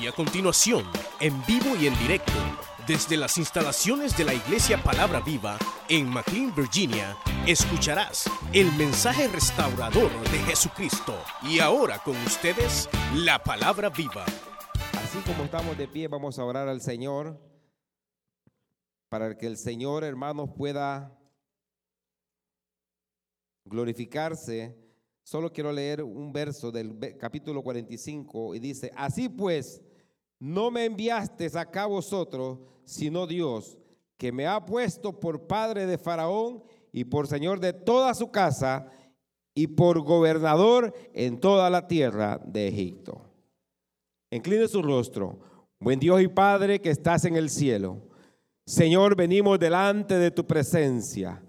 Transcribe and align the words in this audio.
Y 0.00 0.06
a 0.06 0.12
continuación, 0.12 0.84
en 1.20 1.34
vivo 1.46 1.74
y 1.80 1.86
en 1.86 1.98
directo, 1.98 2.32
desde 2.86 3.16
las 3.16 3.38
instalaciones 3.38 4.16
de 4.16 4.24
la 4.24 4.34
Iglesia 4.34 4.82
Palabra 4.82 5.20
Viva 5.20 5.58
en 5.88 6.08
McLean, 6.08 6.54
Virginia, 6.54 7.16
escucharás 7.46 8.30
el 8.52 8.70
mensaje 8.72 9.26
restaurador 9.28 10.10
de 10.30 10.38
Jesucristo. 10.40 11.14
Y 11.42 11.60
ahora 11.60 11.98
con 12.00 12.14
ustedes, 12.18 12.90
la 13.14 13.42
Palabra 13.42 13.88
Viva. 13.88 14.26
Así 15.02 15.18
como 15.26 15.44
estamos 15.44 15.78
de 15.78 15.88
pie, 15.88 16.08
vamos 16.08 16.38
a 16.38 16.44
orar 16.44 16.68
al 16.68 16.82
Señor 16.82 17.40
para 19.08 19.38
que 19.38 19.46
el 19.46 19.56
Señor, 19.56 20.04
hermanos, 20.04 20.50
pueda 20.54 21.18
glorificarse. 23.64 24.76
Solo 25.22 25.52
quiero 25.52 25.72
leer 25.72 26.02
un 26.02 26.32
verso 26.32 26.70
del 26.70 27.16
capítulo 27.18 27.62
45 27.62 28.54
y 28.54 28.58
dice, 28.60 28.92
así 28.94 29.28
pues, 29.28 29.82
no 30.38 30.70
me 30.70 30.84
enviaste 30.84 31.50
acá 31.58 31.86
vosotros, 31.86 32.58
sino 32.84 33.26
Dios, 33.26 33.78
que 34.16 34.32
me 34.32 34.46
ha 34.46 34.64
puesto 34.64 35.18
por 35.18 35.46
padre 35.46 35.86
de 35.86 35.98
Faraón 35.98 36.62
y 36.92 37.04
por 37.04 37.26
señor 37.26 37.60
de 37.60 37.72
toda 37.72 38.14
su 38.14 38.30
casa 38.30 38.90
y 39.54 39.66
por 39.66 40.00
gobernador 40.00 40.94
en 41.14 41.40
toda 41.40 41.70
la 41.70 41.86
tierra 41.88 42.40
de 42.44 42.68
Egipto. 42.68 43.22
Incline 44.30 44.68
su 44.68 44.82
rostro. 44.82 45.38
Buen 45.78 45.98
Dios 45.98 46.20
y 46.20 46.28
Padre 46.28 46.80
que 46.80 46.90
estás 46.90 47.24
en 47.24 47.36
el 47.36 47.50
cielo. 47.50 48.02
Señor, 48.64 49.14
venimos 49.14 49.58
delante 49.58 50.18
de 50.18 50.30
tu 50.30 50.46
presencia. 50.46 51.42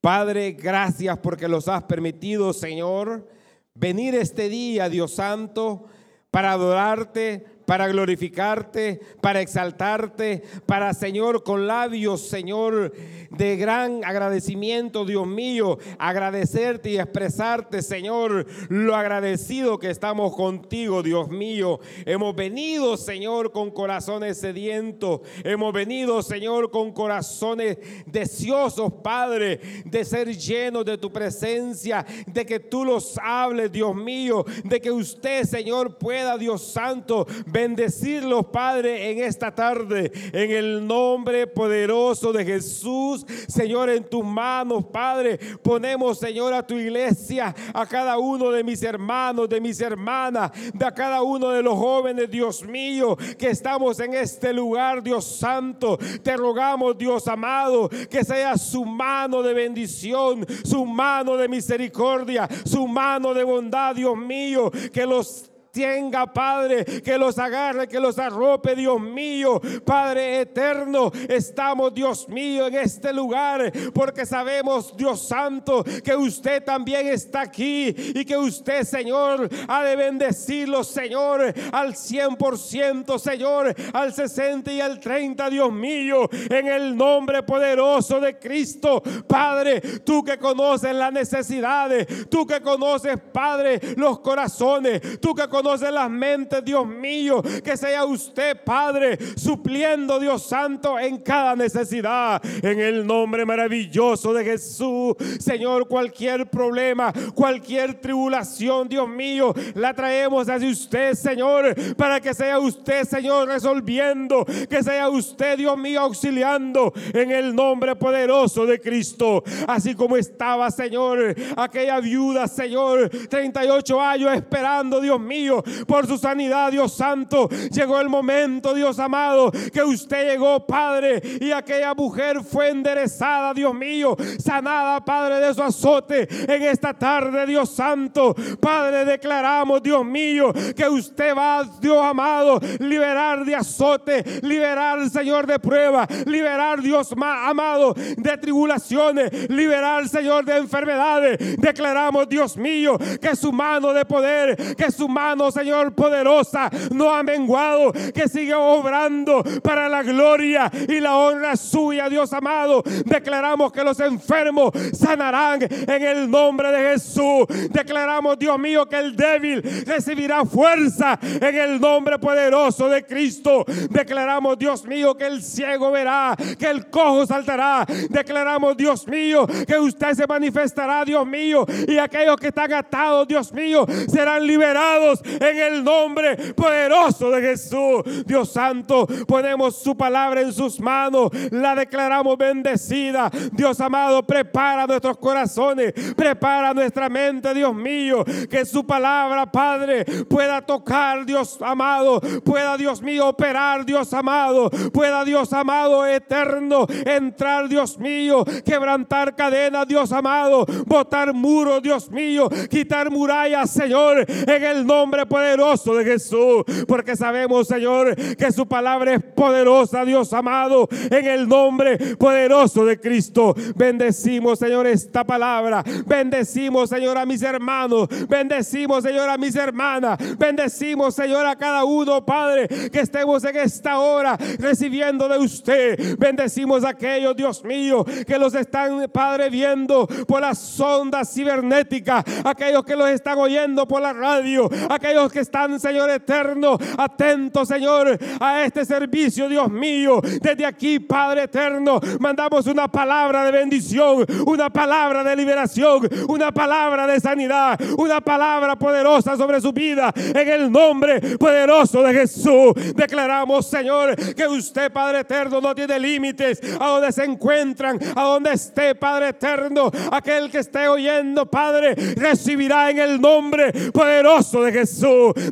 Padre, 0.00 0.52
gracias 0.52 1.18
porque 1.18 1.48
los 1.48 1.68
has 1.68 1.82
permitido, 1.84 2.52
Señor, 2.52 3.28
venir 3.74 4.14
este 4.14 4.48
día, 4.48 4.88
Dios 4.88 5.12
Santo, 5.12 5.86
para 6.30 6.52
adorarte, 6.52 7.46
para 7.66 7.88
glorificarte, 7.88 9.00
para 9.20 9.40
exaltarte, 9.40 10.42
para, 10.66 10.92
Señor, 10.94 11.42
con 11.42 11.66
labios, 11.66 12.28
Señor, 12.28 12.92
de 13.30 13.56
gran 13.56 14.04
agradecimiento, 14.04 15.04
Dios 15.04 15.26
mío, 15.26 15.78
agradecerte 15.98 16.90
y 16.90 16.98
expresarte, 16.98 17.82
Señor, 17.82 18.46
lo 18.68 18.94
agradecido 18.94 19.78
que 19.78 19.90
estamos 19.90 20.36
contigo, 20.36 21.02
Dios 21.02 21.28
mío. 21.28 21.80
Hemos 22.04 22.34
venido, 22.34 22.96
Señor, 22.96 23.50
con 23.50 23.70
corazones 23.70 24.38
sedientos, 24.38 25.20
hemos 25.42 25.72
venido, 25.72 26.22
Señor, 26.22 26.70
con 26.70 26.92
corazones 26.92 27.78
deseosos, 28.06 28.92
Padre, 29.02 29.60
de 29.84 30.04
ser 30.04 30.36
llenos 30.36 30.84
de 30.84 30.98
tu 30.98 31.12
presencia, 31.12 32.04
de 32.26 32.44
que 32.46 32.60
tú 32.60 32.84
los 32.84 33.18
hables, 33.22 33.72
Dios 33.72 33.94
mío, 33.94 34.44
de 34.64 34.80
que 34.80 34.90
usted, 34.90 35.44
Señor, 35.44 35.98
pueda, 35.98 36.38
Dios 36.38 36.62
Santo, 36.62 37.26
bendecirlos, 37.54 38.46
Padre, 38.46 39.12
en 39.12 39.22
esta 39.22 39.54
tarde, 39.54 40.10
en 40.32 40.50
el 40.50 40.84
nombre 40.84 41.46
poderoso 41.46 42.32
de 42.32 42.44
Jesús. 42.44 43.24
Señor, 43.46 43.90
en 43.90 44.02
tus 44.02 44.24
manos, 44.24 44.86
Padre, 44.86 45.38
ponemos, 45.62 46.18
Señor, 46.18 46.52
a 46.52 46.66
tu 46.66 46.74
iglesia, 46.74 47.54
a 47.72 47.86
cada 47.86 48.18
uno 48.18 48.50
de 48.50 48.64
mis 48.64 48.82
hermanos, 48.82 49.48
de 49.48 49.60
mis 49.60 49.80
hermanas, 49.80 50.50
de 50.74 50.84
a 50.84 50.92
cada 50.92 51.22
uno 51.22 51.50
de 51.50 51.62
los 51.62 51.74
jóvenes, 51.74 52.28
Dios 52.28 52.64
mío, 52.64 53.16
que 53.38 53.50
estamos 53.50 54.00
en 54.00 54.14
este 54.14 54.52
lugar, 54.52 55.00
Dios 55.00 55.24
Santo. 55.24 55.96
Te 56.24 56.36
rogamos, 56.36 56.98
Dios 56.98 57.28
amado, 57.28 57.88
que 58.10 58.24
sea 58.24 58.58
su 58.58 58.84
mano 58.84 59.42
de 59.42 59.54
bendición, 59.54 60.44
su 60.64 60.84
mano 60.84 61.36
de 61.36 61.48
misericordia, 61.48 62.48
su 62.64 62.88
mano 62.88 63.32
de 63.32 63.44
bondad, 63.44 63.94
Dios 63.94 64.16
mío, 64.16 64.72
que 64.92 65.06
los 65.06 65.53
tenga, 65.74 66.32
Padre, 66.32 66.84
que 67.02 67.18
los 67.18 67.36
agarre, 67.36 67.88
que 67.88 67.98
los 67.98 68.16
arrope, 68.18 68.76
Dios 68.76 69.00
mío, 69.00 69.60
Padre 69.84 70.40
eterno. 70.42 71.10
Estamos, 71.28 71.92
Dios 71.92 72.28
mío, 72.28 72.68
en 72.68 72.76
este 72.76 73.12
lugar 73.12 73.72
porque 73.92 74.24
sabemos, 74.24 74.96
Dios 74.96 75.26
Santo, 75.26 75.84
que 76.04 76.14
usted 76.14 76.62
también 76.62 77.08
está 77.08 77.42
aquí 77.42 77.88
y 77.88 78.24
que 78.24 78.36
usted, 78.36 78.84
Señor, 78.84 79.48
ha 79.66 79.82
de 79.82 79.96
bendecirlo, 79.96 80.84
Señor, 80.84 81.52
al 81.72 81.94
100%, 81.94 83.18
Señor, 83.18 83.74
al 83.92 84.12
60 84.12 84.72
y 84.72 84.80
al 84.80 85.00
30, 85.00 85.50
Dios 85.50 85.72
mío, 85.72 86.28
en 86.30 86.68
el 86.68 86.96
nombre 86.96 87.42
poderoso 87.42 88.20
de 88.20 88.38
Cristo, 88.38 89.02
Padre, 89.26 89.80
tú 90.04 90.22
que 90.22 90.38
conoces 90.38 90.94
las 90.94 91.12
necesidades, 91.12 92.28
tú 92.30 92.46
que 92.46 92.60
conoces, 92.60 93.18
Padre, 93.32 93.80
los 93.96 94.20
corazones, 94.20 95.20
tú 95.20 95.34
que 95.34 95.48
conoces 95.48 95.63
conoce 95.64 95.90
las 95.90 96.10
mentes, 96.10 96.62
Dios 96.62 96.86
mío. 96.86 97.42
Que 97.64 97.76
sea 97.76 98.04
usted, 98.04 98.62
Padre, 98.62 99.18
supliendo, 99.34 100.20
Dios 100.20 100.46
Santo, 100.46 100.98
en 100.98 101.16
cada 101.18 101.56
necesidad. 101.56 102.42
En 102.62 102.78
el 102.80 103.06
nombre 103.06 103.46
maravilloso 103.46 104.34
de 104.34 104.44
Jesús. 104.44 105.14
Señor, 105.40 105.88
cualquier 105.88 106.50
problema, 106.50 107.12
cualquier 107.34 107.94
tribulación, 107.94 108.88
Dios 108.88 109.08
mío, 109.08 109.54
la 109.74 109.94
traemos 109.94 110.48
hacia 110.48 110.68
usted, 110.68 111.14
Señor, 111.14 111.74
para 111.96 112.20
que 112.20 112.34
sea 112.34 112.58
usted, 112.58 113.04
Señor, 113.04 113.48
resolviendo. 113.48 114.44
Que 114.68 114.82
sea 114.82 115.08
usted, 115.08 115.56
Dios 115.56 115.78
mío, 115.78 116.00
auxiliando 116.02 116.92
en 117.14 117.30
el 117.30 117.54
nombre 117.54 117.96
poderoso 117.96 118.66
de 118.66 118.78
Cristo. 118.80 119.42
Así 119.66 119.94
como 119.94 120.18
estaba, 120.18 120.70
Señor, 120.70 121.34
aquella 121.56 122.00
viuda, 122.00 122.48
Señor, 122.48 123.08
38 123.08 124.00
años 124.00 124.34
esperando, 124.34 125.00
Dios 125.00 125.18
mío 125.18 125.53
por 125.86 126.06
su 126.06 126.18
sanidad, 126.18 126.72
Dios 126.72 126.94
Santo. 126.94 127.48
Llegó 127.70 128.00
el 128.00 128.08
momento, 128.08 128.74
Dios 128.74 128.98
amado, 128.98 129.50
que 129.72 129.82
usted 129.82 130.30
llegó, 130.30 130.66
Padre, 130.66 131.20
y 131.40 131.52
aquella 131.52 131.94
mujer 131.94 132.42
fue 132.42 132.70
enderezada, 132.70 133.54
Dios 133.54 133.74
mío, 133.74 134.16
sanada, 134.38 135.04
Padre, 135.04 135.40
de 135.40 135.54
su 135.54 135.62
azote 135.62 136.28
en 136.52 136.62
esta 136.62 136.94
tarde, 136.94 137.46
Dios 137.46 137.70
Santo. 137.70 138.34
Padre, 138.60 139.04
declaramos, 139.04 139.82
Dios 139.82 140.04
mío, 140.04 140.52
que 140.76 140.88
usted 140.88 141.36
va, 141.36 141.64
Dios 141.80 142.02
amado, 142.02 142.60
liberar 142.78 143.44
de 143.44 143.54
azote, 143.54 144.24
liberar, 144.42 145.08
Señor, 145.10 145.46
de 145.46 145.58
prueba, 145.58 146.06
liberar, 146.26 146.80
Dios 146.80 147.12
amado, 147.12 147.94
de 147.94 148.38
tribulaciones, 148.38 149.50
liberar, 149.50 150.08
Señor, 150.08 150.44
de 150.44 150.56
enfermedades. 150.56 151.60
Declaramos, 151.60 152.28
Dios 152.28 152.56
mío, 152.56 152.98
que 153.20 153.36
su 153.36 153.52
mano 153.52 153.92
de 153.92 154.04
poder, 154.04 154.76
que 154.76 154.90
su 154.90 155.08
mano 155.08 155.43
Señor, 155.50 155.94
poderosa, 155.94 156.70
no 156.90 157.14
ha 157.14 157.22
menguado, 157.22 157.92
que 157.92 158.28
sigue 158.28 158.54
obrando 158.54 159.42
para 159.62 159.88
la 159.88 160.02
gloria 160.02 160.70
y 160.88 161.00
la 161.00 161.16
honra 161.16 161.56
suya, 161.56 162.08
Dios 162.08 162.32
amado. 162.32 162.82
Declaramos 163.04 163.72
que 163.72 163.84
los 163.84 163.98
enfermos 164.00 164.72
sanarán 164.92 165.60
en 165.62 166.02
el 166.02 166.30
nombre 166.30 166.70
de 166.70 166.90
Jesús. 166.92 167.46
Declaramos, 167.70 168.38
Dios 168.38 168.58
mío, 168.58 168.86
que 168.88 168.98
el 168.98 169.16
débil 169.16 169.62
recibirá 169.86 170.44
fuerza 170.44 171.18
en 171.22 171.54
el 171.56 171.80
nombre 171.80 172.18
poderoso 172.18 172.88
de 172.88 173.04
Cristo. 173.04 173.64
Declaramos, 173.90 174.58
Dios 174.58 174.84
mío, 174.84 175.16
que 175.16 175.26
el 175.26 175.42
ciego 175.42 175.90
verá, 175.90 176.36
que 176.58 176.66
el 176.66 176.88
cojo 176.90 177.26
saltará. 177.26 177.86
Declaramos, 178.10 178.76
Dios 178.76 179.06
mío, 179.06 179.46
que 179.66 179.78
usted 179.78 180.14
se 180.14 180.26
manifestará, 180.26 181.04
Dios 181.04 181.26
mío, 181.26 181.66
y 181.86 181.98
aquellos 181.98 182.36
que 182.36 182.48
están 182.48 182.72
atados, 182.72 183.28
Dios 183.28 183.52
mío, 183.52 183.86
serán 184.08 184.46
liberados 184.46 185.22
en 185.40 185.58
el 185.58 185.84
nombre 185.84 186.36
poderoso 186.54 187.30
de 187.30 187.42
Jesús. 187.42 188.24
Dios 188.26 188.52
Santo, 188.52 189.06
ponemos 189.26 189.78
su 189.78 189.96
palabra 189.96 190.40
en 190.40 190.52
sus 190.52 190.80
manos, 190.80 191.30
la 191.50 191.74
declaramos 191.74 192.36
bendecida. 192.38 193.30
Dios 193.52 193.80
amado, 193.80 194.22
prepara 194.22 194.86
nuestros 194.86 195.16
corazones, 195.18 195.92
prepara 196.16 196.74
nuestra 196.74 197.08
mente, 197.08 197.54
Dios 197.54 197.74
mío, 197.74 198.24
que 198.50 198.64
su 198.64 198.86
palabra, 198.86 199.50
Padre, 199.50 200.04
pueda 200.28 200.60
tocar, 200.62 201.24
Dios 201.24 201.58
amado, 201.60 202.20
pueda, 202.44 202.76
Dios 202.76 203.02
mío, 203.02 203.28
operar, 203.28 203.84
Dios 203.84 204.12
amado, 204.12 204.70
pueda, 204.92 205.24
Dios 205.24 205.52
amado, 205.52 206.06
eterno, 206.06 206.86
entrar, 207.04 207.68
Dios 207.68 207.98
mío, 207.98 208.44
quebrantar 208.64 209.34
cadenas, 209.34 209.86
Dios 209.86 210.12
amado, 210.12 210.66
botar 210.86 211.32
muros, 211.32 211.82
Dios 211.82 212.10
mío, 212.10 212.48
quitar 212.70 213.10
murallas, 213.10 213.70
Señor, 213.70 214.24
en 214.28 214.64
el 214.64 214.86
nombre 214.86 215.23
poderoso 215.26 215.94
de 215.94 216.04
Jesús, 216.04 216.64
porque 216.86 217.16
sabemos, 217.16 217.68
Señor, 217.68 218.14
que 218.36 218.52
su 218.52 218.66
palabra 218.66 219.14
es 219.14 219.22
poderosa, 219.22 220.04
Dios 220.04 220.32
amado, 220.32 220.88
en 221.10 221.26
el 221.26 221.48
nombre 221.48 221.98
poderoso 222.16 222.84
de 222.84 222.98
Cristo. 222.98 223.54
Bendecimos, 223.74 224.58
Señor, 224.58 224.86
esta 224.86 225.24
palabra. 225.24 225.82
Bendecimos, 226.06 226.90
Señor, 226.90 227.18
a 227.18 227.26
mis 227.26 227.42
hermanos. 227.42 228.08
Bendecimos, 228.28 229.04
Señor, 229.04 229.28
a 229.28 229.38
mis 229.38 229.54
hermanas. 229.54 230.18
Bendecimos, 230.38 231.14
Señor, 231.14 231.46
a 231.46 231.56
cada 231.56 231.84
uno, 231.84 232.24
Padre, 232.24 232.68
que 232.90 233.00
estemos 233.00 233.44
en 233.44 233.56
esta 233.56 233.98
hora 233.98 234.36
recibiendo 234.58 235.28
de 235.28 235.38
usted. 235.38 236.18
Bendecimos 236.18 236.84
a 236.84 236.90
aquellos, 236.90 237.36
Dios 237.36 237.64
mío, 237.64 238.04
que 238.26 238.38
los 238.38 238.54
están, 238.54 239.08
Padre, 239.12 239.50
viendo 239.50 240.06
por 240.26 240.40
las 240.40 240.80
ondas 240.80 241.32
cibernéticas. 241.32 242.24
Aquellos 242.44 242.84
que 242.84 242.96
los 242.96 243.08
están 243.08 243.38
oyendo 243.38 243.86
por 243.86 244.02
la 244.02 244.12
radio. 244.12 244.68
Aquellos 244.88 245.03
aquellos 245.04 245.30
que 245.30 245.40
están, 245.40 245.78
Señor 245.78 246.08
eterno, 246.08 246.78
atentos, 246.96 247.68
Señor, 247.68 248.18
a 248.40 248.64
este 248.64 248.86
servicio, 248.86 249.50
Dios 249.50 249.70
mío. 249.70 250.20
Desde 250.40 250.64
aquí, 250.64 250.98
Padre 250.98 251.42
eterno, 251.42 252.00
mandamos 252.20 252.66
una 252.66 252.88
palabra 252.88 253.44
de 253.44 253.52
bendición, 253.52 254.24
una 254.46 254.70
palabra 254.70 255.22
de 255.22 255.36
liberación, 255.36 256.08
una 256.26 256.52
palabra 256.52 257.06
de 257.06 257.20
sanidad, 257.20 257.78
una 257.98 258.22
palabra 258.22 258.76
poderosa 258.76 259.36
sobre 259.36 259.60
su 259.60 259.74
vida. 259.74 260.10
En 260.16 260.48
el 260.48 260.72
nombre 260.72 261.20
poderoso 261.36 262.02
de 262.02 262.14
Jesús, 262.14 262.72
declaramos, 262.96 263.66
Señor, 263.66 264.16
que 264.34 264.46
usted, 264.46 264.90
Padre 264.90 265.20
eterno, 265.20 265.60
no 265.60 265.74
tiene 265.74 265.98
límites 265.98 266.60
a 266.80 266.88
donde 266.88 267.12
se 267.12 267.24
encuentran, 267.24 267.98
a 268.16 268.22
donde 268.22 268.54
esté, 268.54 268.94
Padre 268.94 269.28
eterno. 269.28 269.90
Aquel 270.10 270.50
que 270.50 270.60
esté 270.60 270.88
oyendo, 270.88 271.44
Padre, 271.44 271.94
recibirá 272.16 272.88
en 272.88 273.00
el 273.00 273.20
nombre 273.20 273.70
poderoso 273.92 274.62
de 274.62 274.72
Jesús. 274.72 274.93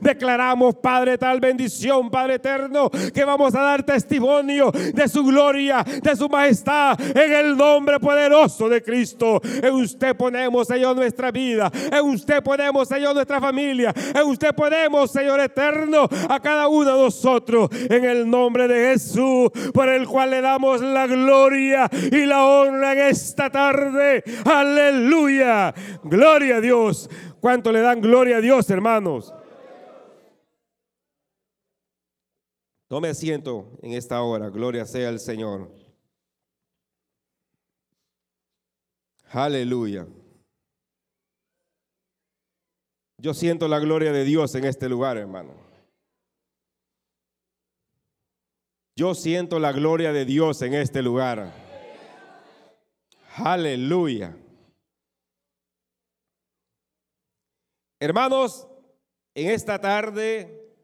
Declaramos, 0.00 0.76
Padre, 0.76 1.18
tal 1.18 1.40
bendición, 1.40 2.10
Padre 2.10 2.34
eterno, 2.34 2.90
que 2.90 3.24
vamos 3.24 3.54
a 3.54 3.62
dar 3.62 3.82
testimonio 3.82 4.70
de 4.70 5.08
su 5.08 5.24
gloria, 5.24 5.84
de 6.02 6.16
su 6.16 6.28
majestad, 6.28 6.98
en 7.00 7.32
el 7.32 7.56
nombre 7.56 7.98
poderoso 7.98 8.68
de 8.68 8.82
Cristo. 8.82 9.40
En 9.62 9.74
usted 9.74 10.16
ponemos, 10.16 10.68
Señor, 10.68 10.96
nuestra 10.96 11.30
vida. 11.30 11.70
En 11.90 12.04
usted 12.06 12.42
ponemos, 12.42 12.88
Señor, 12.88 13.14
nuestra 13.14 13.40
familia. 13.40 13.92
En 14.14 14.26
usted 14.28 14.54
ponemos, 14.54 15.10
Señor 15.10 15.40
eterno, 15.40 16.08
a 16.28 16.40
cada 16.40 16.68
uno 16.68 16.96
de 16.96 17.02
nosotros. 17.04 17.70
En 17.72 18.04
el 18.04 18.28
nombre 18.28 18.68
de 18.68 18.92
Jesús, 18.92 19.50
por 19.72 19.88
el 19.88 20.06
cual 20.06 20.30
le 20.30 20.40
damos 20.40 20.80
la 20.80 21.06
gloria 21.06 21.90
y 22.10 22.24
la 22.26 22.44
honra 22.44 22.92
en 22.92 22.98
esta 22.98 23.50
tarde. 23.50 24.22
Aleluya. 24.44 25.74
Gloria 26.04 26.56
a 26.56 26.60
Dios. 26.60 27.08
¿Cuánto 27.42 27.72
le 27.72 27.80
dan 27.80 28.00
gloria 28.00 28.36
a 28.36 28.40
Dios, 28.40 28.70
hermanos? 28.70 29.34
Tome 32.86 33.08
asiento 33.08 33.76
en 33.82 33.94
esta 33.94 34.22
hora. 34.22 34.48
Gloria 34.48 34.86
sea 34.86 35.08
al 35.08 35.18
Señor. 35.18 35.68
Aleluya. 39.30 40.06
Yo 43.18 43.34
siento 43.34 43.66
la 43.66 43.80
gloria 43.80 44.12
de 44.12 44.22
Dios 44.22 44.54
en 44.54 44.62
este 44.62 44.88
lugar, 44.88 45.16
hermano. 45.16 45.52
Yo 48.94 49.16
siento 49.16 49.58
la 49.58 49.72
gloria 49.72 50.12
de 50.12 50.24
Dios 50.24 50.62
en 50.62 50.74
este 50.74 51.02
lugar. 51.02 51.52
Aleluya. 53.34 54.36
Hermanos, 58.02 58.66
en 59.32 59.48
esta 59.48 59.80
tarde 59.80 60.74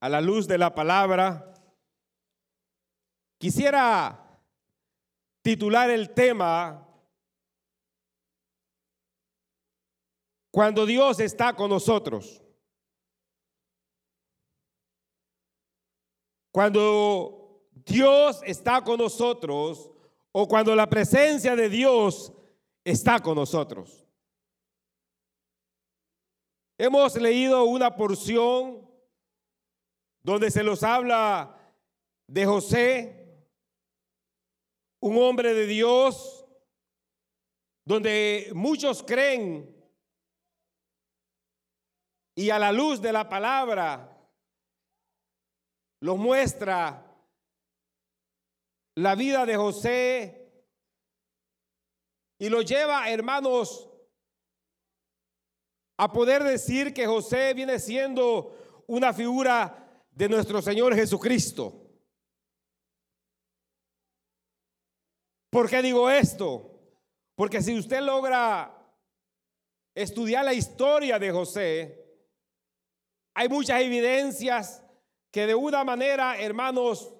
a 0.00 0.08
la 0.10 0.20
luz 0.20 0.46
de 0.46 0.58
la 0.58 0.74
palabra, 0.74 1.54
quisiera 3.38 4.38
titular 5.40 5.88
el 5.88 6.12
tema 6.12 6.86
Cuando 10.50 10.84
Dios 10.84 11.20
está 11.20 11.56
con 11.56 11.70
nosotros. 11.70 12.42
Cuando 16.52 17.64
Dios 17.72 18.42
está 18.44 18.84
con 18.84 18.98
nosotros 18.98 19.90
o 20.32 20.46
cuando 20.46 20.76
la 20.76 20.86
presencia 20.86 21.56
de 21.56 21.70
Dios 21.70 22.30
está 22.84 23.20
con 23.20 23.36
nosotros. 23.36 24.09
Hemos 26.82 27.14
leído 27.16 27.64
una 27.64 27.94
porción 27.94 28.90
donde 30.22 30.50
se 30.50 30.64
nos 30.64 30.82
habla 30.82 31.54
de 32.26 32.46
José, 32.46 33.36
un 34.98 35.18
hombre 35.18 35.52
de 35.52 35.66
Dios, 35.66 36.46
donde 37.84 38.50
muchos 38.54 39.02
creen 39.02 39.76
y 42.34 42.48
a 42.48 42.58
la 42.58 42.72
luz 42.72 43.02
de 43.02 43.12
la 43.12 43.28
palabra 43.28 44.18
lo 46.00 46.16
muestra 46.16 47.14
la 48.94 49.14
vida 49.16 49.44
de 49.44 49.56
José 49.56 50.50
y 52.38 52.48
lo 52.48 52.62
lleva, 52.62 53.10
hermanos, 53.10 53.89
a 56.02 56.10
poder 56.10 56.42
decir 56.42 56.94
que 56.94 57.06
José 57.06 57.52
viene 57.52 57.78
siendo 57.78 58.82
una 58.86 59.12
figura 59.12 59.86
de 60.10 60.30
nuestro 60.30 60.62
Señor 60.62 60.94
Jesucristo. 60.94 61.90
¿Por 65.50 65.68
qué 65.68 65.82
digo 65.82 66.08
esto? 66.08 66.80
Porque 67.34 67.60
si 67.60 67.78
usted 67.78 68.00
logra 68.00 68.74
estudiar 69.94 70.42
la 70.42 70.54
historia 70.54 71.18
de 71.18 71.30
José, 71.32 72.02
hay 73.34 73.50
muchas 73.50 73.82
evidencias 73.82 74.82
que 75.30 75.46
de 75.46 75.54
una 75.54 75.84
manera, 75.84 76.40
hermanos, 76.40 77.12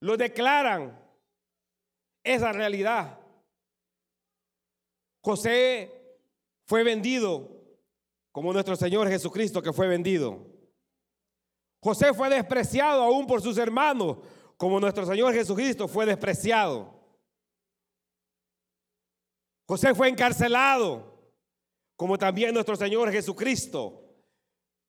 lo 0.00 0.16
declaran 0.16 1.00
esa 2.24 2.50
realidad. 2.50 3.20
José 5.22 5.99
fue 6.70 6.84
vendido 6.84 7.50
como 8.30 8.52
nuestro 8.52 8.76
Señor 8.76 9.08
Jesucristo 9.08 9.60
que 9.60 9.72
fue 9.72 9.88
vendido. 9.88 10.46
José 11.80 12.14
fue 12.14 12.30
despreciado 12.30 13.02
aún 13.02 13.26
por 13.26 13.42
sus 13.42 13.58
hermanos, 13.58 14.18
como 14.56 14.78
nuestro 14.78 15.04
Señor 15.04 15.34
Jesucristo 15.34 15.88
fue 15.88 16.06
despreciado. 16.06 16.94
José 19.66 19.96
fue 19.96 20.10
encarcelado, 20.10 21.32
como 21.96 22.16
también 22.16 22.54
nuestro 22.54 22.76
Señor 22.76 23.10
Jesucristo. 23.10 24.09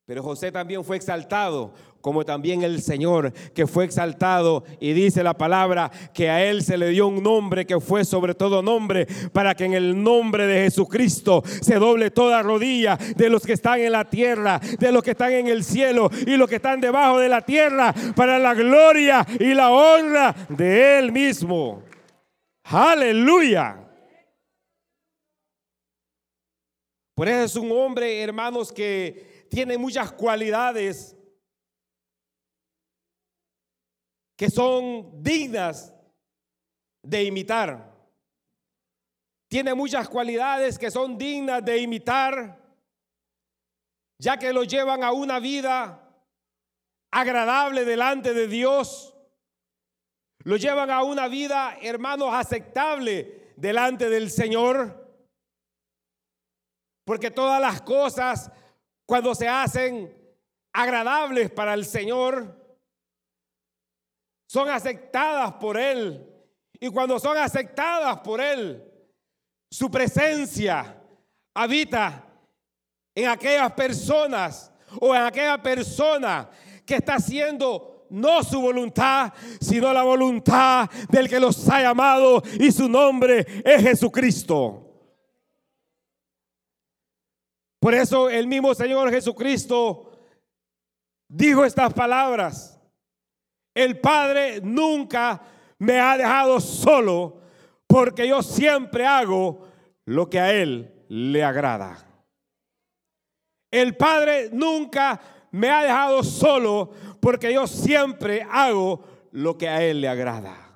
Pero 0.04 0.20
José 0.20 0.50
también 0.50 0.82
fue 0.82 0.96
exaltado, 0.96 1.72
como 2.00 2.24
también 2.24 2.64
el 2.64 2.82
Señor 2.82 3.32
que 3.54 3.68
fue 3.68 3.84
exaltado. 3.84 4.64
Y 4.80 4.94
dice 4.94 5.22
la 5.22 5.34
palabra 5.34 5.92
que 6.12 6.28
a 6.28 6.44
él 6.44 6.64
se 6.64 6.76
le 6.76 6.88
dio 6.88 7.06
un 7.06 7.22
nombre 7.22 7.64
que 7.66 7.78
fue 7.78 8.04
sobre 8.04 8.34
todo 8.34 8.62
nombre, 8.62 9.06
para 9.32 9.54
que 9.54 9.64
en 9.64 9.74
el 9.74 10.02
nombre 10.02 10.48
de 10.48 10.64
Jesucristo 10.64 11.44
se 11.60 11.76
doble 11.76 12.10
toda 12.10 12.42
rodilla 12.42 12.98
de 13.16 13.30
los 13.30 13.46
que 13.46 13.52
están 13.52 13.78
en 13.78 13.92
la 13.92 14.10
tierra, 14.10 14.60
de 14.80 14.90
los 14.90 15.04
que 15.04 15.12
están 15.12 15.32
en 15.32 15.46
el 15.46 15.62
cielo 15.62 16.10
y 16.26 16.36
los 16.36 16.48
que 16.48 16.56
están 16.56 16.80
debajo 16.80 17.20
de 17.20 17.28
la 17.28 17.42
tierra, 17.42 17.94
para 18.16 18.40
la 18.40 18.54
gloria 18.54 19.24
y 19.38 19.54
la 19.54 19.70
honra 19.70 20.34
de 20.48 20.98
él 20.98 21.12
mismo. 21.12 21.84
Aleluya. 22.64 23.78
Por 27.14 27.28
eso 27.28 27.44
es 27.44 27.56
un 27.56 27.70
hombre, 27.70 28.20
hermanos, 28.20 28.72
que 28.72 29.31
tiene 29.52 29.76
muchas 29.76 30.10
cualidades 30.12 31.14
que 34.34 34.48
son 34.48 35.22
dignas 35.22 35.92
de 37.02 37.24
imitar. 37.24 37.94
Tiene 39.48 39.74
muchas 39.74 40.08
cualidades 40.08 40.78
que 40.78 40.90
son 40.90 41.18
dignas 41.18 41.62
de 41.62 41.76
imitar, 41.76 42.58
ya 44.18 44.38
que 44.38 44.54
lo 44.54 44.64
llevan 44.64 45.04
a 45.04 45.12
una 45.12 45.38
vida 45.38 46.02
agradable 47.10 47.84
delante 47.84 48.32
de 48.32 48.48
Dios. 48.48 49.14
Lo 50.44 50.56
llevan 50.56 50.90
a 50.90 51.02
una 51.02 51.28
vida, 51.28 51.76
hermanos, 51.82 52.30
aceptable 52.32 53.52
delante 53.58 54.08
del 54.08 54.30
Señor. 54.30 55.14
Porque 57.04 57.30
todas 57.30 57.60
las 57.60 57.82
cosas 57.82 58.50
cuando 59.06 59.34
se 59.34 59.48
hacen 59.48 60.14
agradables 60.72 61.50
para 61.50 61.74
el 61.74 61.84
Señor, 61.84 62.58
son 64.46 64.68
aceptadas 64.68 65.54
por 65.54 65.78
Él. 65.78 66.28
Y 66.80 66.88
cuando 66.88 67.18
son 67.18 67.36
aceptadas 67.36 68.18
por 68.20 68.40
Él, 68.40 68.82
su 69.70 69.90
presencia 69.90 71.00
habita 71.54 72.26
en 73.14 73.28
aquellas 73.28 73.72
personas 73.72 74.72
o 75.00 75.14
en 75.14 75.22
aquella 75.22 75.62
persona 75.62 76.50
que 76.84 76.96
está 76.96 77.14
haciendo 77.14 78.06
no 78.10 78.42
su 78.42 78.60
voluntad, 78.60 79.32
sino 79.60 79.92
la 79.92 80.02
voluntad 80.02 80.90
del 81.08 81.28
que 81.28 81.40
los 81.40 81.66
ha 81.68 81.80
llamado 81.80 82.42
y 82.60 82.70
su 82.70 82.88
nombre 82.88 83.46
es 83.64 83.82
Jesucristo. 83.82 84.81
Por 87.82 87.96
eso 87.96 88.30
el 88.30 88.46
mismo 88.46 88.76
Señor 88.76 89.10
Jesucristo 89.10 90.12
dijo 91.28 91.64
estas 91.64 91.92
palabras. 91.92 92.80
El 93.74 93.98
Padre 93.98 94.60
nunca 94.62 95.42
me 95.80 95.98
ha 95.98 96.16
dejado 96.16 96.60
solo 96.60 97.40
porque 97.88 98.28
yo 98.28 98.40
siempre 98.40 99.04
hago 99.04 99.66
lo 100.04 100.30
que 100.30 100.38
a 100.38 100.52
Él 100.52 100.94
le 101.08 101.42
agrada. 101.42 101.98
El 103.68 103.96
Padre 103.96 104.50
nunca 104.52 105.20
me 105.50 105.68
ha 105.68 105.82
dejado 105.82 106.22
solo 106.22 106.92
porque 107.18 107.52
yo 107.52 107.66
siempre 107.66 108.46
hago 108.48 109.02
lo 109.32 109.58
que 109.58 109.68
a 109.68 109.82
Él 109.82 110.02
le 110.02 110.08
agrada. 110.08 110.71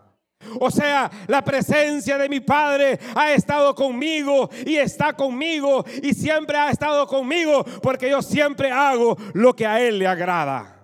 O 0.61 0.71
sea, 0.71 1.11
la 1.27 1.43
presencia 1.43 2.19
de 2.19 2.29
mi 2.29 2.41
Padre 2.41 2.99
ha 3.15 3.33
estado 3.33 3.75
conmigo 3.75 4.49
y 4.65 4.77
está 4.77 5.13
conmigo 5.13 5.85
y 6.03 6.15
siempre 6.15 6.57
ha 6.57 6.71
estado 6.71 7.07
conmigo 7.07 7.65
porque 7.83 8.11
yo 8.11 8.23
siempre 8.23 8.71
hago 8.71 9.17
lo 9.35 9.55
que 9.55 9.67
a 9.67 9.81
Él 9.81 9.99
le 9.99 10.07
agrada. 10.07 10.76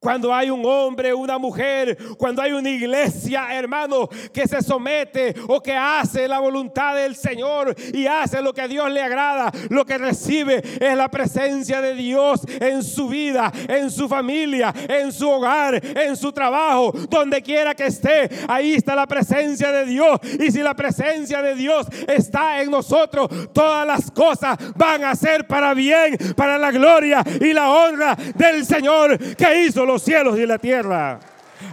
Cuando 0.00 0.34
hay 0.34 0.48
un 0.48 0.64
hombre, 0.64 1.12
una 1.12 1.36
mujer, 1.36 1.98
cuando 2.16 2.40
hay 2.40 2.52
una 2.52 2.70
iglesia, 2.70 3.54
hermano, 3.54 4.08
que 4.32 4.48
se 4.48 4.62
somete 4.62 5.34
o 5.46 5.62
que 5.62 5.76
hace 5.76 6.26
la 6.26 6.38
voluntad 6.38 6.94
del 6.94 7.14
Señor 7.14 7.76
y 7.92 8.06
hace 8.06 8.40
lo 8.40 8.54
que 8.54 8.66
Dios 8.66 8.90
le 8.90 9.02
agrada, 9.02 9.52
lo 9.68 9.84
que 9.84 9.98
recibe 9.98 10.62
es 10.80 10.96
la 10.96 11.10
presencia 11.10 11.82
de 11.82 11.94
Dios 11.94 12.40
en 12.60 12.82
su 12.82 13.08
vida, 13.08 13.52
en 13.68 13.90
su 13.90 14.08
familia, 14.08 14.72
en 14.88 15.12
su 15.12 15.28
hogar, 15.28 15.78
en 15.84 16.16
su 16.16 16.32
trabajo, 16.32 16.92
donde 17.10 17.42
quiera 17.42 17.74
que 17.74 17.84
esté, 17.84 18.30
ahí 18.48 18.76
está 18.76 18.94
la 18.94 19.06
presencia 19.06 19.70
de 19.70 19.84
Dios. 19.84 20.18
Y 20.40 20.50
si 20.50 20.62
la 20.62 20.72
presencia 20.72 21.42
de 21.42 21.54
Dios 21.54 21.86
está 22.08 22.62
en 22.62 22.70
nosotros, 22.70 23.28
todas 23.52 23.86
las 23.86 24.10
cosas 24.10 24.56
van 24.76 25.04
a 25.04 25.14
ser 25.14 25.46
para 25.46 25.74
bien, 25.74 26.16
para 26.34 26.56
la 26.56 26.70
gloria 26.70 27.22
y 27.38 27.52
la 27.52 27.70
honra 27.70 28.16
del 28.34 28.64
Señor 28.64 29.18
que 29.36 29.66
hizo 29.66 29.89
los 29.90 30.02
cielos 30.02 30.38
y 30.38 30.46
la 30.46 30.58
tierra. 30.58 31.20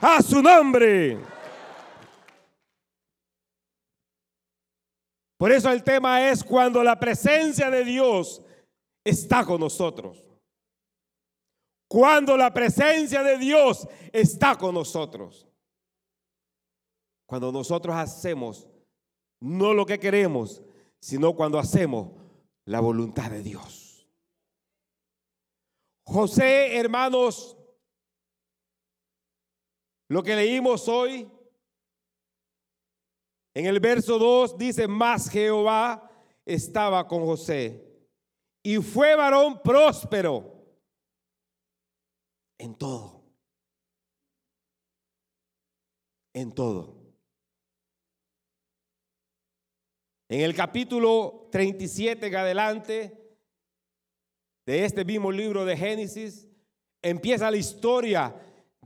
A 0.02 0.22
su 0.22 0.42
nombre. 0.42 1.18
Por 5.38 5.52
eso 5.52 5.72
el 5.72 5.84
tema 5.84 6.30
es 6.30 6.44
cuando 6.44 6.84
la 6.84 7.00
presencia 7.00 7.70
de 7.70 7.86
Dios 7.86 8.42
está 9.06 9.46
con 9.46 9.60
nosotros. 9.62 10.26
Cuando 11.88 12.36
la 12.36 12.54
presencia 12.54 13.24
de 13.24 13.38
Dios 13.38 13.88
está 14.12 14.56
con 14.58 14.74
nosotros. 14.74 15.48
Cuando 17.28 17.52
nosotros 17.52 17.96
hacemos 17.96 18.68
no 19.40 19.74
lo 19.74 19.86
que 19.86 20.00
queremos, 20.00 20.64
sino 21.00 21.36
cuando 21.36 21.60
hacemos 21.60 22.12
la 22.66 22.80
voluntad 22.80 23.30
de 23.30 23.44
Dios. 23.44 24.10
José, 26.04 26.78
hermanos, 26.78 27.57
lo 30.08 30.24
que 30.24 30.36
leímos 30.36 30.88
hoy 30.88 31.30
en 33.54 33.66
el 33.66 33.80
verso 33.80 34.20
2 34.20 34.58
dice, 34.58 34.88
más 34.88 35.30
Jehová 35.30 36.12
estaba 36.46 37.08
con 37.08 37.26
José 37.26 37.84
y 38.62 38.78
fue 38.78 39.16
varón 39.16 39.62
próspero 39.64 40.64
en 42.60 42.76
todo. 42.76 43.24
En 46.34 46.54
todo. 46.54 46.98
En 50.30 50.42
el 50.42 50.54
capítulo 50.54 51.48
37 51.52 52.28
en 52.28 52.36
adelante 52.36 53.38
de 54.68 54.86
este 54.86 55.04
mismo 55.04 55.32
libro 55.32 55.66
de 55.66 55.78
Génesis 55.78 56.48
empieza 57.02 57.50
la 57.50 57.58
historia 57.58 58.36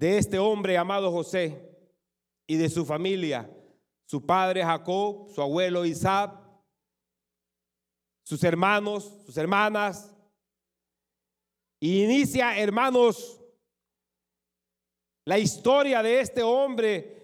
de 0.01 0.17
este 0.17 0.39
hombre 0.39 0.73
llamado 0.73 1.11
José 1.11 1.63
y 2.47 2.57
de 2.57 2.71
su 2.71 2.87
familia, 2.87 3.47
su 4.07 4.25
padre 4.25 4.63
Jacob, 4.63 5.29
su 5.31 5.39
abuelo 5.39 5.85
Isaac, 5.85 6.41
sus 8.23 8.43
hermanos, 8.43 9.03
sus 9.27 9.37
hermanas. 9.37 10.11
Inicia, 11.79 12.57
hermanos, 12.57 13.39
la 15.23 15.37
historia 15.37 16.01
de 16.01 16.19
este 16.19 16.41
hombre 16.41 17.21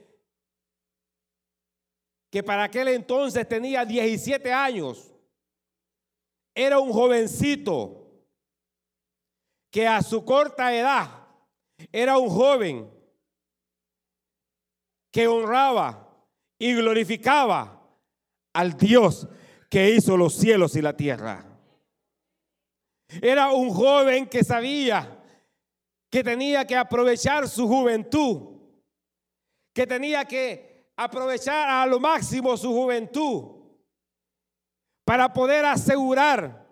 que 2.29 2.43
para 2.43 2.65
aquel 2.65 2.89
entonces 2.89 3.49
tenía 3.49 3.85
17 3.85 4.53
años. 4.53 5.11
Era 6.53 6.77
un 6.77 6.93
jovencito 6.93 8.23
que 9.71 9.87
a 9.87 10.03
su 10.03 10.23
corta 10.23 10.71
edad 10.75 11.16
era 11.91 12.17
un 12.17 12.29
joven 12.29 12.91
que 15.11 15.27
honraba 15.27 16.07
y 16.59 16.73
glorificaba 16.73 17.81
al 18.53 18.77
Dios 18.77 19.27
que 19.69 19.91
hizo 19.91 20.17
los 20.17 20.33
cielos 20.35 20.75
y 20.75 20.81
la 20.81 20.95
tierra. 20.95 21.45
Era 23.21 23.51
un 23.51 23.69
joven 23.69 24.27
que 24.27 24.43
sabía 24.43 25.23
que 26.09 26.23
tenía 26.23 26.65
que 26.65 26.75
aprovechar 26.75 27.47
su 27.47 27.67
juventud, 27.67 28.59
que 29.73 29.85
tenía 29.85 30.25
que 30.25 30.91
aprovechar 30.95 31.69
a 31.69 31.85
lo 31.85 31.99
máximo 31.99 32.57
su 32.57 32.71
juventud 32.73 33.57
para 35.05 35.31
poder 35.31 35.65
asegurar 35.65 36.65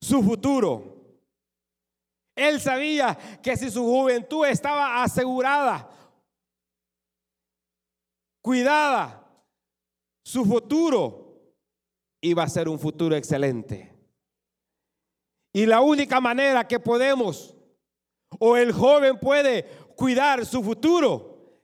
su 0.00 0.22
futuro. 0.22 0.91
Él 2.34 2.60
sabía 2.60 3.16
que 3.42 3.56
si 3.56 3.70
su 3.70 3.84
juventud 3.84 4.46
estaba 4.46 5.02
asegurada, 5.02 5.88
cuidada, 8.40 9.18
su 10.24 10.44
futuro 10.44 11.56
iba 12.22 12.42
a 12.42 12.48
ser 12.48 12.68
un 12.68 12.78
futuro 12.78 13.16
excelente. 13.16 13.92
Y 15.52 15.66
la 15.66 15.82
única 15.82 16.20
manera 16.20 16.66
que 16.66 16.80
podemos 16.80 17.54
o 18.38 18.56
el 18.56 18.72
joven 18.72 19.18
puede 19.18 19.64
cuidar 19.96 20.46
su 20.46 20.62
futuro 20.62 21.60